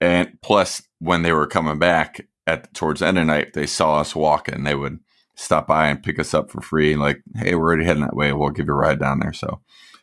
and 0.00 0.36
plus, 0.42 0.82
when 0.98 1.22
they 1.22 1.32
were 1.32 1.46
coming 1.46 1.78
back 1.78 2.26
at 2.48 2.74
towards 2.74 2.98
the 2.98 3.06
end 3.06 3.18
of 3.18 3.26
the 3.28 3.32
night, 3.32 3.52
they 3.52 3.66
saw 3.66 4.00
us 4.00 4.16
walking. 4.16 4.64
They 4.64 4.74
would 4.74 4.98
stop 5.36 5.66
by 5.66 5.88
and 5.88 6.02
pick 6.02 6.18
us 6.18 6.34
up 6.34 6.50
for 6.50 6.60
free. 6.60 6.96
Like, 6.96 7.22
hey, 7.36 7.54
we're 7.54 7.64
already 7.64 7.84
heading 7.84 8.02
that 8.02 8.16
way. 8.16 8.32
We'll 8.32 8.50
give 8.50 8.66
you 8.66 8.72
a 8.72 8.76
ride 8.76 9.00
down 9.00 9.20
there. 9.20 9.32
So 9.32 9.60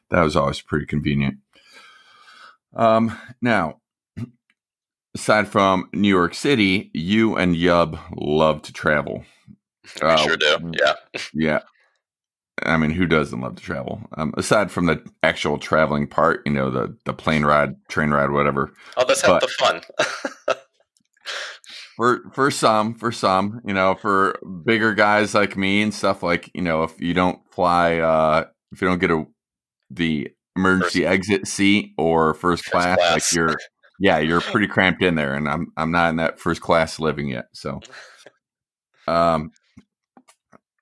that 0.10 0.22
was 0.22 0.36
always 0.36 0.62
pretty 0.62 0.86
convenient. 0.86 1.38
Um, 2.76 3.18
now, 3.42 3.80
aside 5.16 5.48
from 5.48 5.90
New 5.94 6.08
York 6.10 6.34
City, 6.34 6.90
you 6.94 7.36
and 7.36 7.56
Yub 7.56 8.00
love 8.16 8.62
to 8.64 8.74
travel. 8.74 9.24
We 10.02 10.08
Uh, 10.08 10.18
sure 10.18 10.38
do. 10.38 10.72
Yeah. 10.80 10.94
Yeah. 11.34 11.60
I 12.64 12.78
mean, 12.78 12.92
who 12.92 13.08
doesn't 13.08 13.42
love 13.42 13.56
to 13.56 13.64
travel? 13.64 14.02
Um, 14.18 14.34
aside 14.38 14.72
from 14.72 14.86
the 14.86 15.04
actual 15.24 15.58
traveling 15.58 16.06
part, 16.08 16.42
you 16.46 16.52
know, 16.52 16.70
the 16.70 16.96
the 17.06 17.14
plane 17.14 17.44
ride, 17.44 17.76
train 17.88 18.12
ride, 18.12 18.30
whatever. 18.30 18.72
Oh, 18.98 19.06
that's 19.06 19.22
half 19.22 19.42
the 19.42 19.48
fun. 19.48 19.82
for 22.02 22.24
for 22.34 22.50
some 22.50 22.96
for 22.96 23.12
some 23.12 23.62
you 23.64 23.76
know 23.76 23.94
for 23.94 24.40
bigger 24.66 24.92
guys 24.92 25.36
like 25.36 25.56
me 25.56 25.84
and 25.84 25.94
stuff 25.94 26.24
like 26.24 26.50
you 26.56 26.62
know 26.62 26.82
if 26.82 27.00
you 27.00 27.14
don't 27.14 27.40
fly 27.54 28.00
uh 28.00 28.44
if 28.72 28.82
you 28.82 28.88
don't 28.88 28.98
get 28.98 29.12
a 29.12 29.24
the 29.92 30.28
emergency 30.56 31.06
exit 31.06 31.48
seat 31.48 31.94
or 32.00 32.34
first, 32.34 32.64
First 32.64 32.72
class, 32.72 32.98
class. 32.98 33.14
like 33.14 33.32
you're 33.34 33.56
yeah 34.00 34.18
you're 34.18 34.42
pretty 34.52 34.66
cramped 34.66 35.04
in 35.04 35.14
there 35.14 35.36
and 35.36 35.48
i'm 35.48 35.68
i'm 35.78 35.92
not 35.92 36.10
in 36.10 36.16
that 36.16 36.40
first 36.40 36.60
class 36.60 37.00
living 37.00 37.30
yet 37.30 37.46
so. 37.54 37.80
Um 39.08 39.52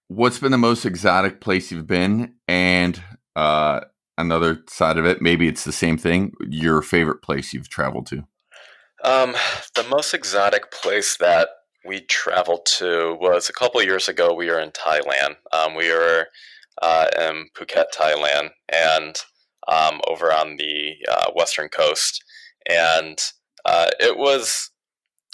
what's 0.07 0.39
been 0.39 0.51
the 0.51 0.57
most 0.57 0.85
exotic 0.85 1.41
place 1.41 1.69
you've 1.69 1.85
been? 1.85 2.35
And 2.47 3.01
uh 3.35 3.81
another 4.17 4.63
side 4.69 4.97
of 4.97 5.05
it 5.05 5.21
maybe 5.21 5.49
it's 5.49 5.65
the 5.65 5.73
same 5.73 5.97
thing 5.97 6.31
your 6.47 6.81
favorite 6.81 7.21
place 7.21 7.53
you've 7.53 7.67
traveled 7.67 8.05
to 8.07 8.23
Um, 9.03 9.35
the 9.75 9.85
most 9.89 10.13
exotic 10.13 10.71
place 10.71 11.17
that 11.17 11.49
we 11.85 12.01
traveled 12.01 12.65
to 12.77 13.17
was 13.19 13.49
a 13.49 13.53
couple 13.53 13.81
years 13.81 14.09
ago. 14.09 14.33
We 14.33 14.49
were 14.49 14.59
in 14.59 14.71
Thailand. 14.71 15.35
Um, 15.53 15.75
we 15.75 15.89
were 15.91 16.27
uh, 16.81 17.07
in 17.17 17.49
Phuket, 17.55 17.85
Thailand, 17.95 18.49
and 18.71 19.15
um, 19.67 20.01
over 20.07 20.33
on 20.33 20.57
the 20.57 20.95
uh, 21.09 21.31
western 21.35 21.69
coast, 21.69 22.23
and 22.69 23.17
uh, 23.65 23.87
it 23.99 24.17
was 24.17 24.71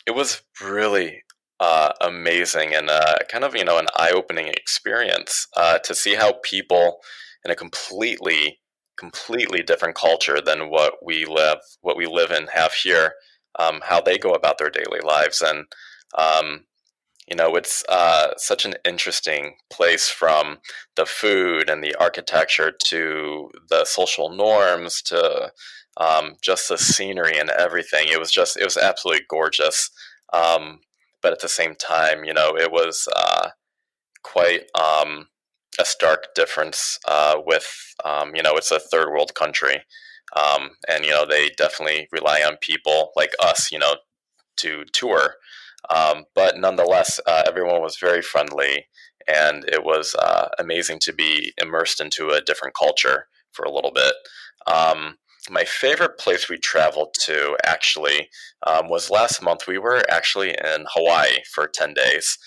it 0.05 0.11
was 0.11 0.43
really 0.61 1.23
uh, 1.59 1.91
amazing 2.01 2.75
and 2.75 2.89
uh, 2.89 3.15
kind 3.29 3.43
of 3.43 3.55
you 3.55 3.63
know 3.63 3.79
an 3.79 3.87
eye 3.95 4.11
opening 4.13 4.47
experience 4.47 5.47
uh, 5.55 5.79
to 5.79 5.95
see 5.95 6.15
how 6.15 6.33
people 6.43 6.97
in 7.43 7.51
a 7.51 7.55
completely 7.55 8.59
completely 8.97 9.61
different 9.61 9.95
culture 9.95 10.39
than 10.41 10.69
what 10.69 10.95
we 11.03 11.25
live 11.25 11.57
what 11.81 11.97
we 11.97 12.05
live 12.05 12.31
in 12.31 12.47
have 12.47 12.73
here 12.73 13.13
um, 13.59 13.81
how 13.83 14.01
they 14.01 14.17
go 14.17 14.31
about 14.31 14.57
their 14.57 14.69
daily 14.69 14.99
lives. 15.03 15.41
And, 15.41 15.65
um, 16.17 16.65
you 17.27 17.35
know, 17.35 17.55
it's 17.55 17.83
uh, 17.89 18.33
such 18.37 18.65
an 18.65 18.75
interesting 18.85 19.55
place 19.71 20.09
from 20.09 20.59
the 20.95 21.05
food 21.05 21.69
and 21.69 21.83
the 21.83 21.95
architecture 21.95 22.71
to 22.85 23.49
the 23.69 23.85
social 23.85 24.29
norms 24.29 25.01
to 25.03 25.51
um, 25.97 26.35
just 26.41 26.69
the 26.69 26.77
scenery 26.77 27.39
and 27.39 27.49
everything. 27.49 28.07
It 28.07 28.19
was 28.19 28.31
just, 28.31 28.57
it 28.57 28.63
was 28.63 28.77
absolutely 28.77 29.25
gorgeous. 29.29 29.89
Um, 30.33 30.81
but 31.21 31.33
at 31.33 31.39
the 31.39 31.49
same 31.49 31.75
time, 31.75 32.23
you 32.23 32.33
know, 32.33 32.55
it 32.55 32.71
was 32.71 33.07
uh, 33.15 33.49
quite 34.23 34.65
um, 34.79 35.27
a 35.79 35.85
stark 35.85 36.35
difference 36.35 36.99
uh, 37.07 37.37
with, 37.45 37.67
um, 38.03 38.35
you 38.35 38.43
know, 38.43 38.53
it's 38.55 38.71
a 38.71 38.79
third 38.79 39.09
world 39.09 39.33
country. 39.33 39.83
Um, 40.35 40.71
and 40.89 41.05
you 41.05 41.11
know 41.11 41.25
they 41.25 41.49
definitely 41.57 42.07
rely 42.11 42.41
on 42.41 42.57
people 42.57 43.11
like 43.15 43.31
us, 43.41 43.71
you 43.71 43.79
know, 43.79 43.95
to 44.57 44.85
tour. 44.93 45.35
Um, 45.93 46.25
but 46.33 46.57
nonetheless, 46.57 47.19
uh, 47.27 47.43
everyone 47.47 47.81
was 47.81 47.97
very 47.97 48.21
friendly, 48.21 48.87
and 49.27 49.63
it 49.65 49.83
was 49.83 50.15
uh, 50.15 50.49
amazing 50.59 50.99
to 51.01 51.13
be 51.13 51.53
immersed 51.61 52.01
into 52.01 52.29
a 52.29 52.41
different 52.41 52.75
culture 52.75 53.27
for 53.51 53.63
a 53.63 53.71
little 53.71 53.91
bit. 53.91 54.13
Um, 54.67 55.17
my 55.49 55.63
favorite 55.63 56.17
place 56.17 56.49
we 56.49 56.57
traveled 56.57 57.15
to 57.25 57.55
actually 57.63 58.29
um, 58.65 58.89
was 58.89 59.11
last 59.11 59.43
month. 59.43 59.67
We 59.67 59.77
were 59.77 60.01
actually 60.09 60.49
in 60.49 60.85
Hawaii 60.93 61.37
for 61.53 61.67
ten 61.67 61.93
days, 61.93 62.37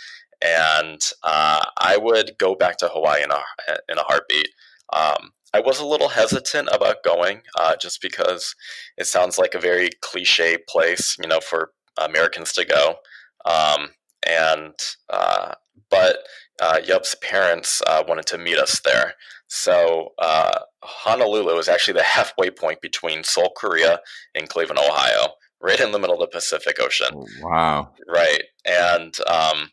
and 0.42 1.00
uh, 1.22 1.64
I 1.78 1.96
would 1.96 2.32
go 2.38 2.54
back 2.54 2.76
to 2.78 2.88
Hawaii 2.88 3.22
in 3.22 3.30
a 3.30 3.42
in 3.88 3.98
a 3.98 4.02
heartbeat. 4.02 4.48
Um, 4.92 5.32
I 5.54 5.60
was 5.60 5.80
a 5.80 5.86
little 5.86 6.10
hesitant 6.10 6.68
about 6.72 7.02
going, 7.02 7.42
uh, 7.58 7.76
just 7.76 8.02
because 8.02 8.54
it 8.96 9.06
sounds 9.06 9.38
like 9.38 9.54
a 9.54 9.60
very 9.60 9.90
cliche 10.02 10.58
place, 10.68 11.16
you 11.20 11.28
know, 11.28 11.40
for 11.40 11.70
Americans 11.98 12.52
to 12.52 12.64
go. 12.64 12.96
Um, 13.44 13.90
and 14.26 14.74
uh, 15.08 15.54
but 15.90 16.18
uh, 16.60 16.80
Yub's 16.84 17.14
parents 17.22 17.80
uh, 17.86 18.04
wanted 18.06 18.26
to 18.26 18.38
meet 18.38 18.58
us 18.58 18.80
there, 18.80 19.14
so 19.48 20.12
uh, 20.18 20.60
Honolulu 20.82 21.58
is 21.58 21.68
actually 21.68 21.94
the 21.94 22.02
halfway 22.04 22.50
point 22.50 22.80
between 22.80 23.24
Seoul, 23.24 23.52
Korea, 23.56 24.00
and 24.34 24.48
Cleveland, 24.48 24.80
Ohio, 24.80 25.28
right 25.60 25.80
in 25.80 25.92
the 25.92 25.98
middle 25.98 26.16
of 26.16 26.20
the 26.20 26.36
Pacific 26.36 26.78
Ocean. 26.80 27.08
wow 27.42 27.90
Right. 28.06 28.42
And 28.66 29.14
um, 29.26 29.70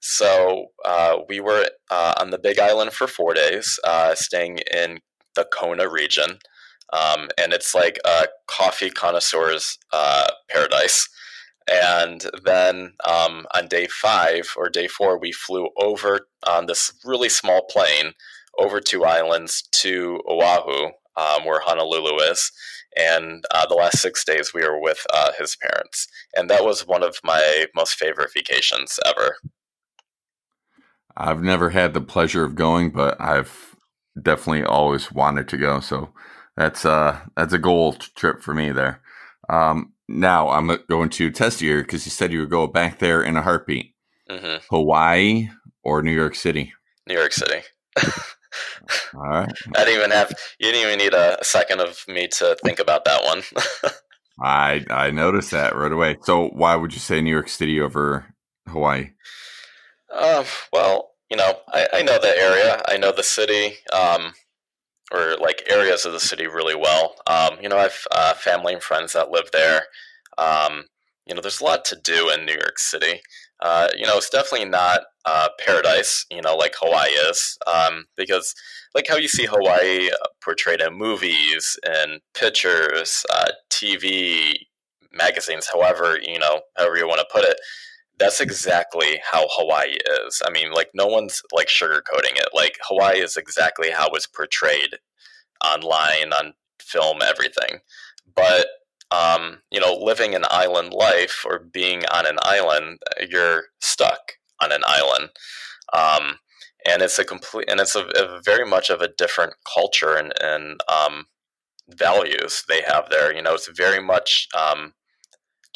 so 0.00 0.66
uh, 0.84 1.18
we 1.28 1.40
were 1.40 1.68
uh, 1.90 2.14
on 2.20 2.30
the 2.30 2.38
Big 2.38 2.58
Island 2.58 2.92
for 2.92 3.06
four 3.06 3.34
days, 3.34 3.78
uh, 3.84 4.14
staying 4.14 4.58
in 4.72 5.00
the 5.38 5.46
Kona 5.52 5.88
region. 5.88 6.38
Um, 6.92 7.28
and 7.38 7.52
it's 7.52 7.74
like 7.74 7.98
a 8.04 8.26
coffee 8.46 8.90
connoisseur's 8.90 9.78
uh, 9.92 10.28
paradise. 10.48 11.08
And 11.70 12.24
then 12.44 12.94
um, 13.06 13.46
on 13.54 13.68
day 13.68 13.88
five 13.88 14.52
or 14.56 14.70
day 14.70 14.88
four, 14.88 15.18
we 15.18 15.32
flew 15.32 15.68
over 15.76 16.20
on 16.46 16.66
this 16.66 16.92
really 17.04 17.28
small 17.28 17.62
plane 17.70 18.12
over 18.58 18.80
two 18.80 19.04
islands 19.04 19.68
to 19.70 20.20
Oahu, 20.28 20.86
um, 21.16 21.44
where 21.44 21.60
Honolulu 21.60 22.16
is. 22.30 22.50
And 22.96 23.44
uh, 23.54 23.66
the 23.66 23.74
last 23.74 24.00
six 24.00 24.24
days, 24.24 24.52
we 24.54 24.62
were 24.62 24.80
with 24.80 25.06
uh, 25.12 25.32
his 25.38 25.56
parents 25.56 26.08
and 26.38 26.48
that 26.50 26.64
was 26.64 26.86
one 26.86 27.02
of 27.02 27.18
my 27.24 27.66
most 27.74 27.94
favorite 27.94 28.32
vacations 28.32 28.98
ever. 29.04 29.36
I've 31.16 31.42
never 31.42 31.70
had 31.70 31.94
the 31.94 32.00
pleasure 32.00 32.44
of 32.44 32.54
going, 32.54 32.90
but 32.90 33.20
I've 33.20 33.74
definitely 34.22 34.64
always 34.64 35.12
wanted 35.12 35.48
to 35.48 35.56
go. 35.56 35.80
So 35.80 36.12
that's 36.56 36.84
uh 36.84 37.20
that's 37.36 37.52
a 37.52 37.58
goal 37.58 37.94
trip 37.94 38.42
for 38.42 38.54
me 38.54 38.72
there. 38.72 39.00
Um, 39.48 39.92
now 40.08 40.48
I'm 40.50 40.70
going 40.88 41.10
to 41.10 41.30
test 41.30 41.60
you 41.60 41.78
because 41.82 42.04
you 42.06 42.10
said 42.10 42.32
you 42.32 42.40
would 42.40 42.50
go 42.50 42.66
back 42.66 42.98
there 42.98 43.22
in 43.22 43.36
a 43.36 43.42
heartbeat. 43.42 43.94
hmm 44.30 44.56
Hawaii 44.70 45.48
or 45.82 46.02
New 46.02 46.12
York 46.12 46.34
City? 46.34 46.72
New 47.06 47.14
York 47.14 47.32
City. 47.32 47.62
All 49.14 49.20
right, 49.28 49.52
I 49.76 49.84
didn't 49.84 49.98
even 49.98 50.10
have 50.10 50.32
you 50.58 50.72
didn't 50.72 50.86
even 50.86 50.98
need 50.98 51.14
a, 51.14 51.40
a 51.40 51.44
second 51.44 51.80
of 51.80 52.04
me 52.08 52.28
to 52.28 52.56
think 52.64 52.78
about 52.78 53.04
that 53.04 53.22
one. 53.24 53.42
I 54.42 54.84
I 54.90 55.10
noticed 55.10 55.50
that 55.50 55.74
right 55.76 55.92
away. 55.92 56.16
So 56.22 56.48
why 56.48 56.76
would 56.76 56.92
you 56.92 57.00
say 57.00 57.20
New 57.20 57.30
York 57.30 57.48
City 57.48 57.80
over 57.80 58.34
Hawaii? 58.68 59.10
uh, 60.12 60.44
well, 60.72 61.10
you 61.30 61.36
know, 61.36 61.58
I, 61.68 61.86
I 61.94 62.02
know 62.02 62.18
the 62.18 62.34
area, 62.36 62.82
I 62.88 62.96
know 62.96 63.12
the 63.12 63.22
city, 63.22 63.76
um, 63.92 64.32
or 65.12 65.36
like 65.40 65.62
areas 65.70 66.04
of 66.04 66.12
the 66.12 66.20
city 66.20 66.46
really 66.46 66.76
well. 66.76 67.14
Um, 67.26 67.58
you 67.60 67.68
know, 67.68 67.78
I 67.78 67.82
have 67.82 67.98
uh, 68.10 68.34
family 68.34 68.74
and 68.74 68.82
friends 68.82 69.12
that 69.12 69.30
live 69.30 69.50
there. 69.52 69.82
Um, 70.36 70.84
you 71.26 71.34
know, 71.34 71.40
there's 71.40 71.60
a 71.60 71.64
lot 71.64 71.84
to 71.86 71.96
do 72.02 72.30
in 72.30 72.46
New 72.46 72.52
York 72.54 72.78
City. 72.78 73.20
Uh, 73.60 73.88
you 73.96 74.06
know, 74.06 74.16
it's 74.16 74.30
definitely 74.30 74.68
not 74.68 75.00
uh, 75.24 75.48
paradise, 75.64 76.24
you 76.30 76.40
know, 76.40 76.56
like 76.56 76.74
Hawaii 76.80 77.10
is, 77.10 77.58
um, 77.66 78.04
because 78.16 78.54
like 78.94 79.06
how 79.08 79.16
you 79.16 79.28
see 79.28 79.46
Hawaii 79.46 80.08
uh, 80.08 80.26
portrayed 80.42 80.80
in 80.80 80.96
movies 80.96 81.78
and 81.84 82.20
pictures, 82.34 83.24
uh, 83.34 83.50
TV, 83.68 84.54
magazines, 85.12 85.68
however, 85.72 86.18
you 86.22 86.38
know, 86.38 86.60
however 86.76 86.96
you 86.96 87.06
want 87.06 87.20
to 87.20 87.26
put 87.32 87.44
it, 87.44 87.58
that's 88.18 88.40
exactly 88.40 89.20
how 89.30 89.46
Hawaii 89.52 89.96
is. 90.26 90.42
I 90.46 90.50
mean, 90.50 90.72
like 90.72 90.90
no 90.94 91.06
one's 91.06 91.42
like 91.52 91.68
sugarcoating 91.68 92.36
it. 92.36 92.48
Like 92.52 92.78
Hawaii 92.82 93.20
is 93.20 93.36
exactly 93.36 93.90
how 93.90 94.08
it's 94.10 94.26
portrayed 94.26 94.98
online, 95.64 96.32
on 96.32 96.54
film, 96.80 97.18
everything. 97.22 97.80
But 98.34 98.66
um, 99.10 99.62
you 99.70 99.80
know, 99.80 99.94
living 99.94 100.34
an 100.34 100.44
island 100.50 100.92
life 100.92 101.44
or 101.46 101.60
being 101.60 102.02
on 102.12 102.26
an 102.26 102.38
island, 102.42 102.98
you're 103.28 103.64
stuck 103.80 104.32
on 104.60 104.72
an 104.72 104.82
island. 104.84 105.30
Um, 105.92 106.38
and 106.86 107.02
it's 107.02 107.18
a 107.18 107.24
complete, 107.24 107.70
and 107.70 107.80
it's 107.80 107.96
a, 107.96 108.04
a 108.04 108.40
very 108.44 108.66
much 108.66 108.90
of 108.90 109.00
a 109.00 109.08
different 109.16 109.54
culture 109.72 110.16
and, 110.16 110.32
and 110.40 110.80
um, 110.88 111.26
values 111.88 112.64
they 112.68 112.82
have 112.82 113.08
there. 113.10 113.34
You 113.34 113.42
know, 113.42 113.54
it's 113.54 113.68
very 113.68 114.02
much 114.02 114.48
um, 114.56 114.92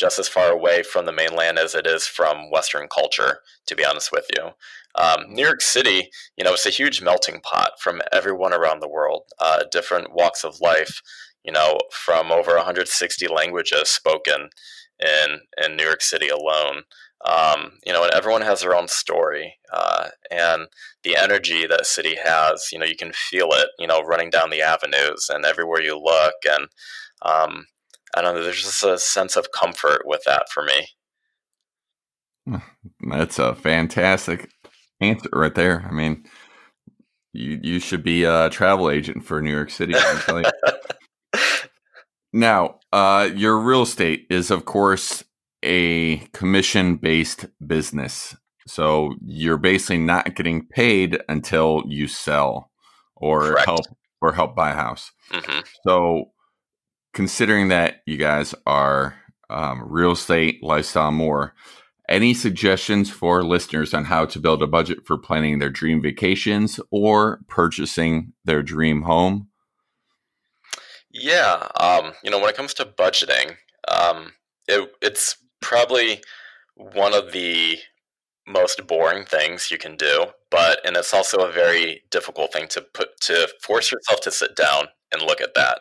just 0.02 0.18
as 0.18 0.26
far 0.26 0.50
away 0.50 0.82
from 0.82 1.06
the 1.06 1.12
mainland 1.12 1.60
as 1.60 1.76
it 1.76 1.86
is 1.86 2.08
from 2.08 2.50
Western 2.50 2.88
culture, 2.88 3.38
to 3.68 3.76
be 3.76 3.84
honest 3.84 4.10
with 4.10 4.26
you. 4.36 4.50
Um, 4.96 5.26
New 5.28 5.44
York 5.44 5.60
City, 5.60 6.10
you 6.36 6.42
know, 6.42 6.54
it's 6.54 6.66
a 6.66 6.70
huge 6.70 7.00
melting 7.00 7.40
pot 7.40 7.74
from 7.78 8.02
everyone 8.10 8.52
around 8.52 8.80
the 8.80 8.88
world, 8.88 9.22
uh, 9.38 9.62
different 9.70 10.12
walks 10.12 10.42
of 10.42 10.60
life, 10.60 11.00
you 11.44 11.52
know, 11.52 11.78
from 11.92 12.32
over 12.32 12.56
160 12.56 13.28
languages 13.28 13.90
spoken 13.90 14.50
in, 14.98 15.40
in 15.64 15.76
New 15.76 15.84
York 15.84 16.02
City 16.02 16.28
alone. 16.28 16.82
Um, 17.24 17.78
you 17.86 17.92
know, 17.92 18.02
and 18.02 18.12
everyone 18.12 18.42
has 18.42 18.62
their 18.62 18.74
own 18.74 18.88
story, 18.88 19.54
uh, 19.72 20.08
and 20.32 20.66
the 21.04 21.14
energy 21.14 21.68
that 21.68 21.86
city 21.86 22.16
has, 22.20 22.70
you 22.72 22.80
know, 22.80 22.84
you 22.84 22.96
can 22.96 23.12
feel 23.12 23.50
it, 23.52 23.68
you 23.78 23.86
know, 23.86 24.00
running 24.00 24.30
down 24.30 24.50
the 24.50 24.62
avenues 24.62 25.30
and 25.32 25.44
everywhere 25.44 25.80
you 25.80 25.96
look, 25.96 26.34
and 26.44 26.66
um, 27.24 27.66
I 28.16 28.22
don't 28.22 28.34
know, 28.34 28.42
there's 28.42 28.62
just 28.62 28.82
a 28.82 28.98
sense 28.98 29.36
of 29.36 29.52
comfort 29.52 30.02
with 30.04 30.22
that 30.26 30.50
for 30.50 30.64
me. 30.64 32.60
That's 33.10 33.38
a 33.38 33.54
fantastic 33.54 34.50
answer 35.00 35.28
right 35.32 35.54
there. 35.54 35.86
I 35.88 35.92
mean, 35.92 36.24
you 37.32 37.58
you 37.62 37.78
should 37.78 38.02
be 38.02 38.24
a 38.24 38.50
travel 38.50 38.90
agent 38.90 39.24
for 39.24 39.40
New 39.40 39.50
York 39.50 39.70
City. 39.70 39.94
now, 42.32 42.78
uh, 42.92 43.30
your 43.34 43.58
real 43.58 43.82
estate 43.82 44.26
is, 44.30 44.50
of 44.50 44.64
course, 44.64 45.24
a 45.62 46.18
commission 46.32 46.96
based 46.96 47.46
business. 47.66 48.36
So 48.66 49.14
you're 49.24 49.58
basically 49.58 49.98
not 49.98 50.36
getting 50.36 50.66
paid 50.66 51.20
until 51.28 51.82
you 51.86 52.06
sell 52.06 52.70
or 53.16 53.40
Correct. 53.40 53.66
help 53.66 53.80
or 54.20 54.32
help 54.32 54.54
buy 54.54 54.70
a 54.70 54.74
house. 54.74 55.10
Mm-hmm. 55.32 55.60
So 55.84 56.30
considering 57.12 57.68
that 57.68 58.02
you 58.06 58.16
guys 58.16 58.54
are 58.66 59.14
um, 59.50 59.82
real 59.86 60.12
estate 60.12 60.62
lifestyle 60.62 61.12
more, 61.12 61.54
any 62.08 62.34
suggestions 62.34 63.10
for 63.10 63.42
listeners 63.42 63.94
on 63.94 64.04
how 64.04 64.26
to 64.26 64.38
build 64.38 64.62
a 64.62 64.66
budget 64.66 65.06
for 65.06 65.16
planning 65.16 65.58
their 65.58 65.70
dream 65.70 66.02
vacations 66.02 66.80
or 66.90 67.40
purchasing 67.48 68.32
their 68.44 68.62
dream 68.62 69.02
home? 69.02 69.48
Yeah, 71.10 71.68
um, 71.78 72.12
you 72.24 72.30
know, 72.30 72.38
when 72.38 72.48
it 72.48 72.56
comes 72.56 72.74
to 72.74 72.84
budgeting, 72.84 73.56
um, 73.88 74.32
it, 74.66 74.90
it's 75.02 75.36
probably 75.60 76.22
one 76.74 77.14
of 77.14 77.32
the 77.32 77.78
most 78.46 78.86
boring 78.86 79.24
things 79.24 79.70
you 79.70 79.78
can 79.78 79.96
do, 79.96 80.26
but 80.50 80.80
and 80.84 80.96
it's 80.96 81.14
also 81.14 81.38
a 81.38 81.52
very 81.52 82.02
difficult 82.10 82.52
thing 82.52 82.66
to 82.68 82.80
put 82.80 83.08
to 83.20 83.48
force 83.62 83.92
yourself 83.92 84.20
to 84.20 84.30
sit 84.30 84.56
down 84.56 84.86
and 85.12 85.22
look 85.22 85.40
at 85.40 85.54
that. 85.54 85.80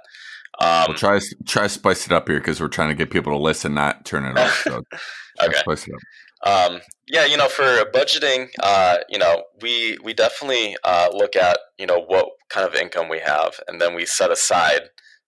Um, 0.63 0.85
we'll 0.89 0.97
try 0.97 1.19
try 1.45 1.63
to 1.63 1.69
spice 1.69 2.05
it 2.05 2.11
up 2.11 2.27
here 2.27 2.39
because 2.39 2.61
we're 2.61 2.67
trying 2.67 2.89
to 2.89 2.95
get 2.95 3.09
people 3.09 3.33
to 3.33 3.39
listen, 3.39 3.73
not 3.73 4.05
turn 4.05 4.25
it 4.25 4.37
off. 4.37 4.61
So 4.63 4.83
okay. 5.43 5.57
Spice 5.57 5.87
it 5.87 5.93
up. 5.95 6.01
Um, 6.43 6.81
yeah, 7.07 7.25
you 7.25 7.37
know, 7.37 7.47
for 7.47 7.85
budgeting, 7.93 8.49
uh, 8.61 8.97
you 9.09 9.19
know, 9.19 9.43
we 9.61 9.97
we 10.03 10.13
definitely 10.13 10.75
uh, 10.83 11.09
look 11.13 11.35
at 11.35 11.59
you 11.77 11.85
know 11.85 12.03
what 12.07 12.29
kind 12.49 12.67
of 12.67 12.75
income 12.75 13.09
we 13.09 13.19
have, 13.19 13.59
and 13.67 13.81
then 13.81 13.95
we 13.95 14.05
set 14.05 14.31
aside 14.31 14.81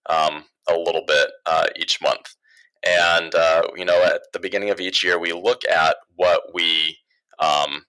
um, 0.08 0.44
a 0.68 0.76
little 0.76 1.04
bit 1.06 1.30
uh, 1.46 1.66
each 1.76 2.00
month. 2.00 2.34
And, 2.84 3.34
uh, 3.34 3.62
you 3.76 3.84
know, 3.84 4.02
at 4.04 4.22
the 4.32 4.38
beginning 4.38 4.70
of 4.70 4.80
each 4.80 5.02
year, 5.02 5.18
we 5.18 5.32
look 5.32 5.62
at 5.64 5.96
what 6.16 6.42
we, 6.52 6.98
um, 7.38 7.84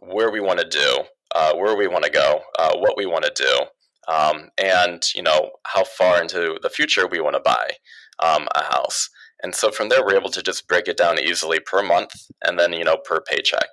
where 0.00 0.30
we 0.30 0.40
want 0.40 0.60
to 0.60 0.68
do, 0.68 1.02
uh, 1.34 1.54
where 1.54 1.76
we 1.76 1.88
want 1.88 2.04
to 2.04 2.10
go, 2.10 2.40
uh, 2.58 2.76
what 2.76 2.96
we 2.96 3.06
want 3.06 3.24
to 3.24 3.32
do, 3.34 3.66
um, 4.08 4.50
and, 4.58 5.02
you 5.14 5.22
know, 5.22 5.50
how 5.64 5.84
far 5.84 6.20
into 6.20 6.58
the 6.62 6.70
future 6.70 7.06
we 7.06 7.20
want 7.20 7.34
to 7.34 7.40
buy 7.40 7.70
um, 8.20 8.48
a 8.54 8.64
house. 8.64 9.08
And 9.42 9.54
so 9.54 9.70
from 9.70 9.88
there, 9.88 10.04
we're 10.04 10.16
able 10.16 10.30
to 10.30 10.42
just 10.42 10.66
break 10.68 10.88
it 10.88 10.96
down 10.96 11.18
easily 11.18 11.60
per 11.60 11.82
month 11.82 12.14
and 12.42 12.58
then, 12.58 12.72
you 12.72 12.84
know, 12.84 12.96
per 12.96 13.20
paycheck. 13.20 13.68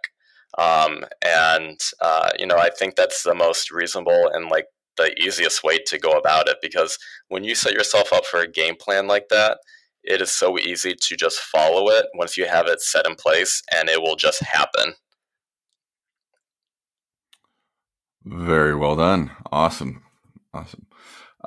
Um, 0.58 1.06
and, 1.26 1.80
uh, 2.02 2.32
you 2.38 2.46
know, 2.46 2.58
I 2.58 2.70
think 2.70 2.96
that's 2.96 3.24
the 3.24 3.34
most 3.34 3.72
reasonable 3.72 4.30
and 4.34 4.50
like 4.50 4.66
the 4.98 5.14
easiest 5.20 5.64
way 5.64 5.80
to 5.88 5.98
go 5.98 6.12
about 6.12 6.48
it 6.48 6.58
because 6.62 6.98
when 7.30 7.44
you 7.44 7.56
set 7.56 7.74
yourself 7.74 8.14
up 8.14 8.26
for 8.26 8.40
a 8.42 8.52
game 8.52 8.76
plan 8.76 9.08
like 9.08 9.30
that, 9.30 9.58
it 10.04 10.22
is 10.22 10.32
so 10.32 10.60
easy 10.60 10.94
to 10.94 11.16
just 11.16 11.40
follow 11.40 11.90
it 11.90 12.06
once 12.14 12.38
you 12.38 12.46
have 12.46 12.68
it 12.68 12.82
set 12.82 13.08
in 13.08 13.16
place 13.16 13.64
and 13.74 13.90
it 13.90 14.02
will 14.02 14.16
just 14.16 14.44
happen. 14.44 14.94
Very 18.26 18.76
well 18.76 18.96
done. 18.96 19.32
Awesome. 19.52 20.03
Awesome. 20.54 20.88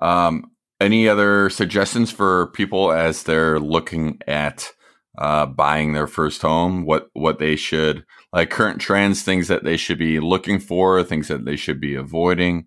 Um, 0.00 0.50
any 0.80 1.08
other 1.08 1.48
suggestions 1.48 2.10
for 2.10 2.48
people 2.48 2.92
as 2.92 3.22
they're 3.22 3.58
looking 3.58 4.20
at 4.26 4.72
uh, 5.18 5.46
buying 5.46 5.92
their 5.92 6.06
first 6.06 6.42
home? 6.42 6.84
What 6.84 7.08
what 7.14 7.38
they 7.38 7.56
should 7.56 8.04
like 8.32 8.50
current 8.50 8.80
trends, 8.80 9.22
things 9.22 9.48
that 9.48 9.64
they 9.64 9.76
should 9.76 9.98
be 9.98 10.20
looking 10.20 10.58
for, 10.58 11.02
things 11.02 11.28
that 11.28 11.44
they 11.44 11.56
should 11.56 11.80
be 11.80 11.94
avoiding, 11.94 12.66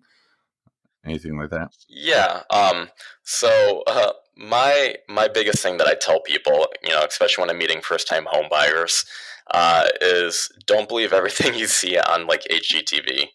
anything 1.04 1.38
like 1.38 1.50
that? 1.50 1.70
Yeah. 1.88 2.42
Um, 2.50 2.88
so 3.22 3.82
uh, 3.86 4.12
my 4.36 4.96
my 5.08 5.28
biggest 5.28 5.62
thing 5.62 5.76
that 5.76 5.86
I 5.86 5.94
tell 5.94 6.20
people, 6.20 6.66
you 6.82 6.90
know, 6.90 7.02
especially 7.08 7.42
when 7.42 7.50
I'm 7.50 7.58
meeting 7.58 7.80
first 7.80 8.08
time 8.08 8.26
home 8.26 8.46
buyers, 8.50 9.04
uh, 9.52 9.88
is 10.00 10.48
don't 10.66 10.88
believe 10.88 11.12
everything 11.12 11.54
you 11.58 11.66
see 11.66 11.98
on 11.98 12.26
like 12.26 12.42
HGTV. 12.50 13.28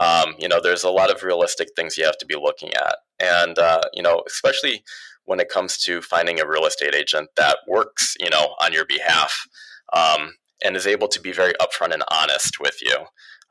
Um, 0.00 0.34
you 0.38 0.48
know, 0.48 0.60
there's 0.62 0.84
a 0.84 0.90
lot 0.90 1.10
of 1.10 1.22
realistic 1.22 1.68
things 1.76 1.96
you 1.96 2.04
have 2.04 2.18
to 2.18 2.26
be 2.26 2.34
looking 2.36 2.74
at, 2.74 2.96
and 3.20 3.58
uh, 3.58 3.82
you 3.92 4.02
know, 4.02 4.22
especially 4.26 4.82
when 5.24 5.40
it 5.40 5.48
comes 5.48 5.78
to 5.78 6.02
finding 6.02 6.40
a 6.40 6.48
real 6.48 6.66
estate 6.66 6.94
agent 6.94 7.28
that 7.36 7.58
works, 7.68 8.16
you 8.18 8.30
know, 8.30 8.54
on 8.60 8.72
your 8.72 8.86
behalf 8.86 9.46
um, 9.92 10.32
and 10.64 10.74
is 10.74 10.86
able 10.86 11.06
to 11.08 11.20
be 11.20 11.32
very 11.32 11.52
upfront 11.60 11.92
and 11.92 12.02
honest 12.10 12.58
with 12.58 12.78
you. 12.82 12.96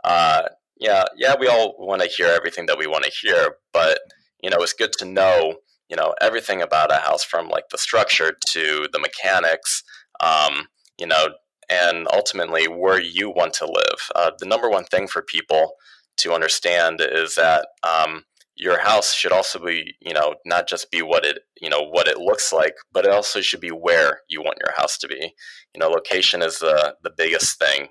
Uh, 0.04 0.44
yeah, 0.78 1.06
yeah, 1.16 1.36
we 1.40 1.48
all 1.48 1.76
want 1.78 2.02
to 2.02 2.08
hear 2.08 2.28
everything 2.28 2.66
that 2.66 2.78
we 2.78 2.88
want 2.88 3.06
to 3.06 3.12
hear, 3.22 3.56
but 3.72 4.00
you 4.42 4.50
know, 4.50 4.58
it's 4.58 4.74
good 4.74 4.94
to 4.94 5.06
know 5.06 5.56
you 5.90 5.98
know 5.98 6.14
everything 6.22 6.62
about 6.62 6.92
a 6.92 6.98
house 6.98 7.24
from 7.24 7.50
like 7.50 7.70
the 7.72 7.78
structure 7.78 8.38
to 8.48 8.88
the 8.94 9.00
mechanics 9.00 9.84
um, 10.22 10.68
you 10.98 11.08
know 11.08 11.30
and 11.70 12.08
ultimately 12.14 12.68
where 12.68 13.02
you 13.02 13.30
want 13.30 13.54
to 13.54 13.66
live 13.66 14.00
uh, 14.16 14.32
the 14.40 14.46
number 14.46 14.70
one 14.70 14.86
thing 14.86 15.08
for 15.08 15.22
people 15.22 15.74
to 16.20 16.34
understand 16.34 17.02
is 17.02 17.36
that 17.36 17.68
um, 17.88 18.24
your 18.56 18.80
house 18.80 19.14
should 19.14 19.32
also 19.32 19.60
be 19.60 19.96
you 20.02 20.14
know 20.14 20.36
not 20.46 20.68
just 20.68 20.92
be 20.92 21.02
what 21.02 21.26
it 21.26 21.40
you 21.62 21.70
know 21.70 21.82
what 21.82 22.08
it 22.08 22.18
looks 22.18 22.52
like 22.52 22.76
but 22.92 23.06
it 23.06 23.12
also 23.12 23.42
should 23.42 23.62
be 23.62 23.70
where 23.70 24.22
you 24.28 24.42
want 24.42 24.58
your 24.64 24.74
house 24.76 24.98
to 24.98 25.08
be 25.08 25.34
you 25.74 25.80
know 25.80 25.88
location 25.88 26.42
is 26.42 26.60
the 26.60 26.96
the 27.04 27.12
biggest 27.16 27.58
thing 27.60 27.88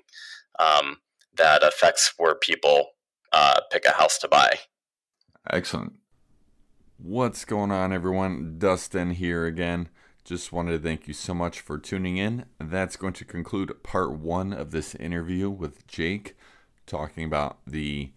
um, 0.59 0.97
that 1.35 1.63
affects 1.63 2.13
where 2.17 2.35
people 2.35 2.89
uh, 3.33 3.59
pick 3.71 3.85
a 3.85 3.91
house 3.91 4.17
to 4.17 4.27
buy 4.27 4.59
excellent 5.51 5.93
What's 7.01 7.45
going 7.45 7.71
on, 7.71 7.93
everyone? 7.93 8.55
Dustin 8.57 9.11
here 9.11 9.45
again. 9.45 9.87
Just 10.25 10.51
wanted 10.51 10.71
to 10.71 10.79
thank 10.79 11.07
you 11.07 11.13
so 11.13 11.33
much 11.33 11.61
for 11.61 11.77
tuning 11.77 12.17
in. 12.17 12.43
That's 12.59 12.97
going 12.97 13.13
to 13.13 13.23
conclude 13.23 13.81
part 13.83 14.19
one 14.19 14.51
of 14.51 14.71
this 14.71 14.95
interview 14.95 15.49
with 15.49 15.87
Jake, 15.87 16.35
talking 16.85 17.23
about 17.23 17.59
the 17.65 18.11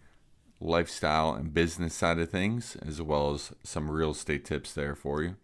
lifestyle 0.59 1.33
and 1.33 1.53
business 1.53 1.93
side 1.93 2.19
of 2.19 2.29
things, 2.29 2.77
as 2.85 3.01
well 3.01 3.33
as 3.33 3.51
some 3.63 3.91
real 3.91 4.11
estate 4.11 4.45
tips 4.45 4.73
there 4.73 4.95
for 4.95 5.21
you. 5.21 5.35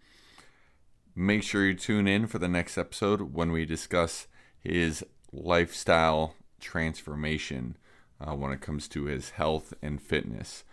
Make 1.15 1.43
sure 1.43 1.65
you 1.65 1.73
tune 1.73 2.07
in 2.07 2.27
for 2.27 2.39
the 2.39 2.47
next 2.47 2.77
episode 2.77 3.33
when 3.33 3.51
we 3.51 3.65
discuss 3.65 4.27
his 4.59 5.03
lifestyle 5.31 6.35
transformation 6.59 7.77
uh, 8.21 8.35
when 8.35 8.51
it 8.51 8.61
comes 8.61 8.87
to 8.89 9.05
his 9.05 9.31
health 9.31 9.73
and 9.81 10.01
fitness. 10.01 10.63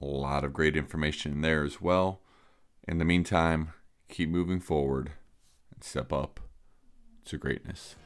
A 0.00 0.04
lot 0.04 0.44
of 0.44 0.52
great 0.52 0.76
information 0.76 1.40
there 1.40 1.64
as 1.64 1.80
well. 1.80 2.20
In 2.86 2.98
the 2.98 3.04
meantime, 3.04 3.72
keep 4.08 4.28
moving 4.28 4.60
forward 4.60 5.12
and 5.74 5.82
step 5.82 6.12
up 6.12 6.40
to 7.26 7.36
greatness. 7.36 7.96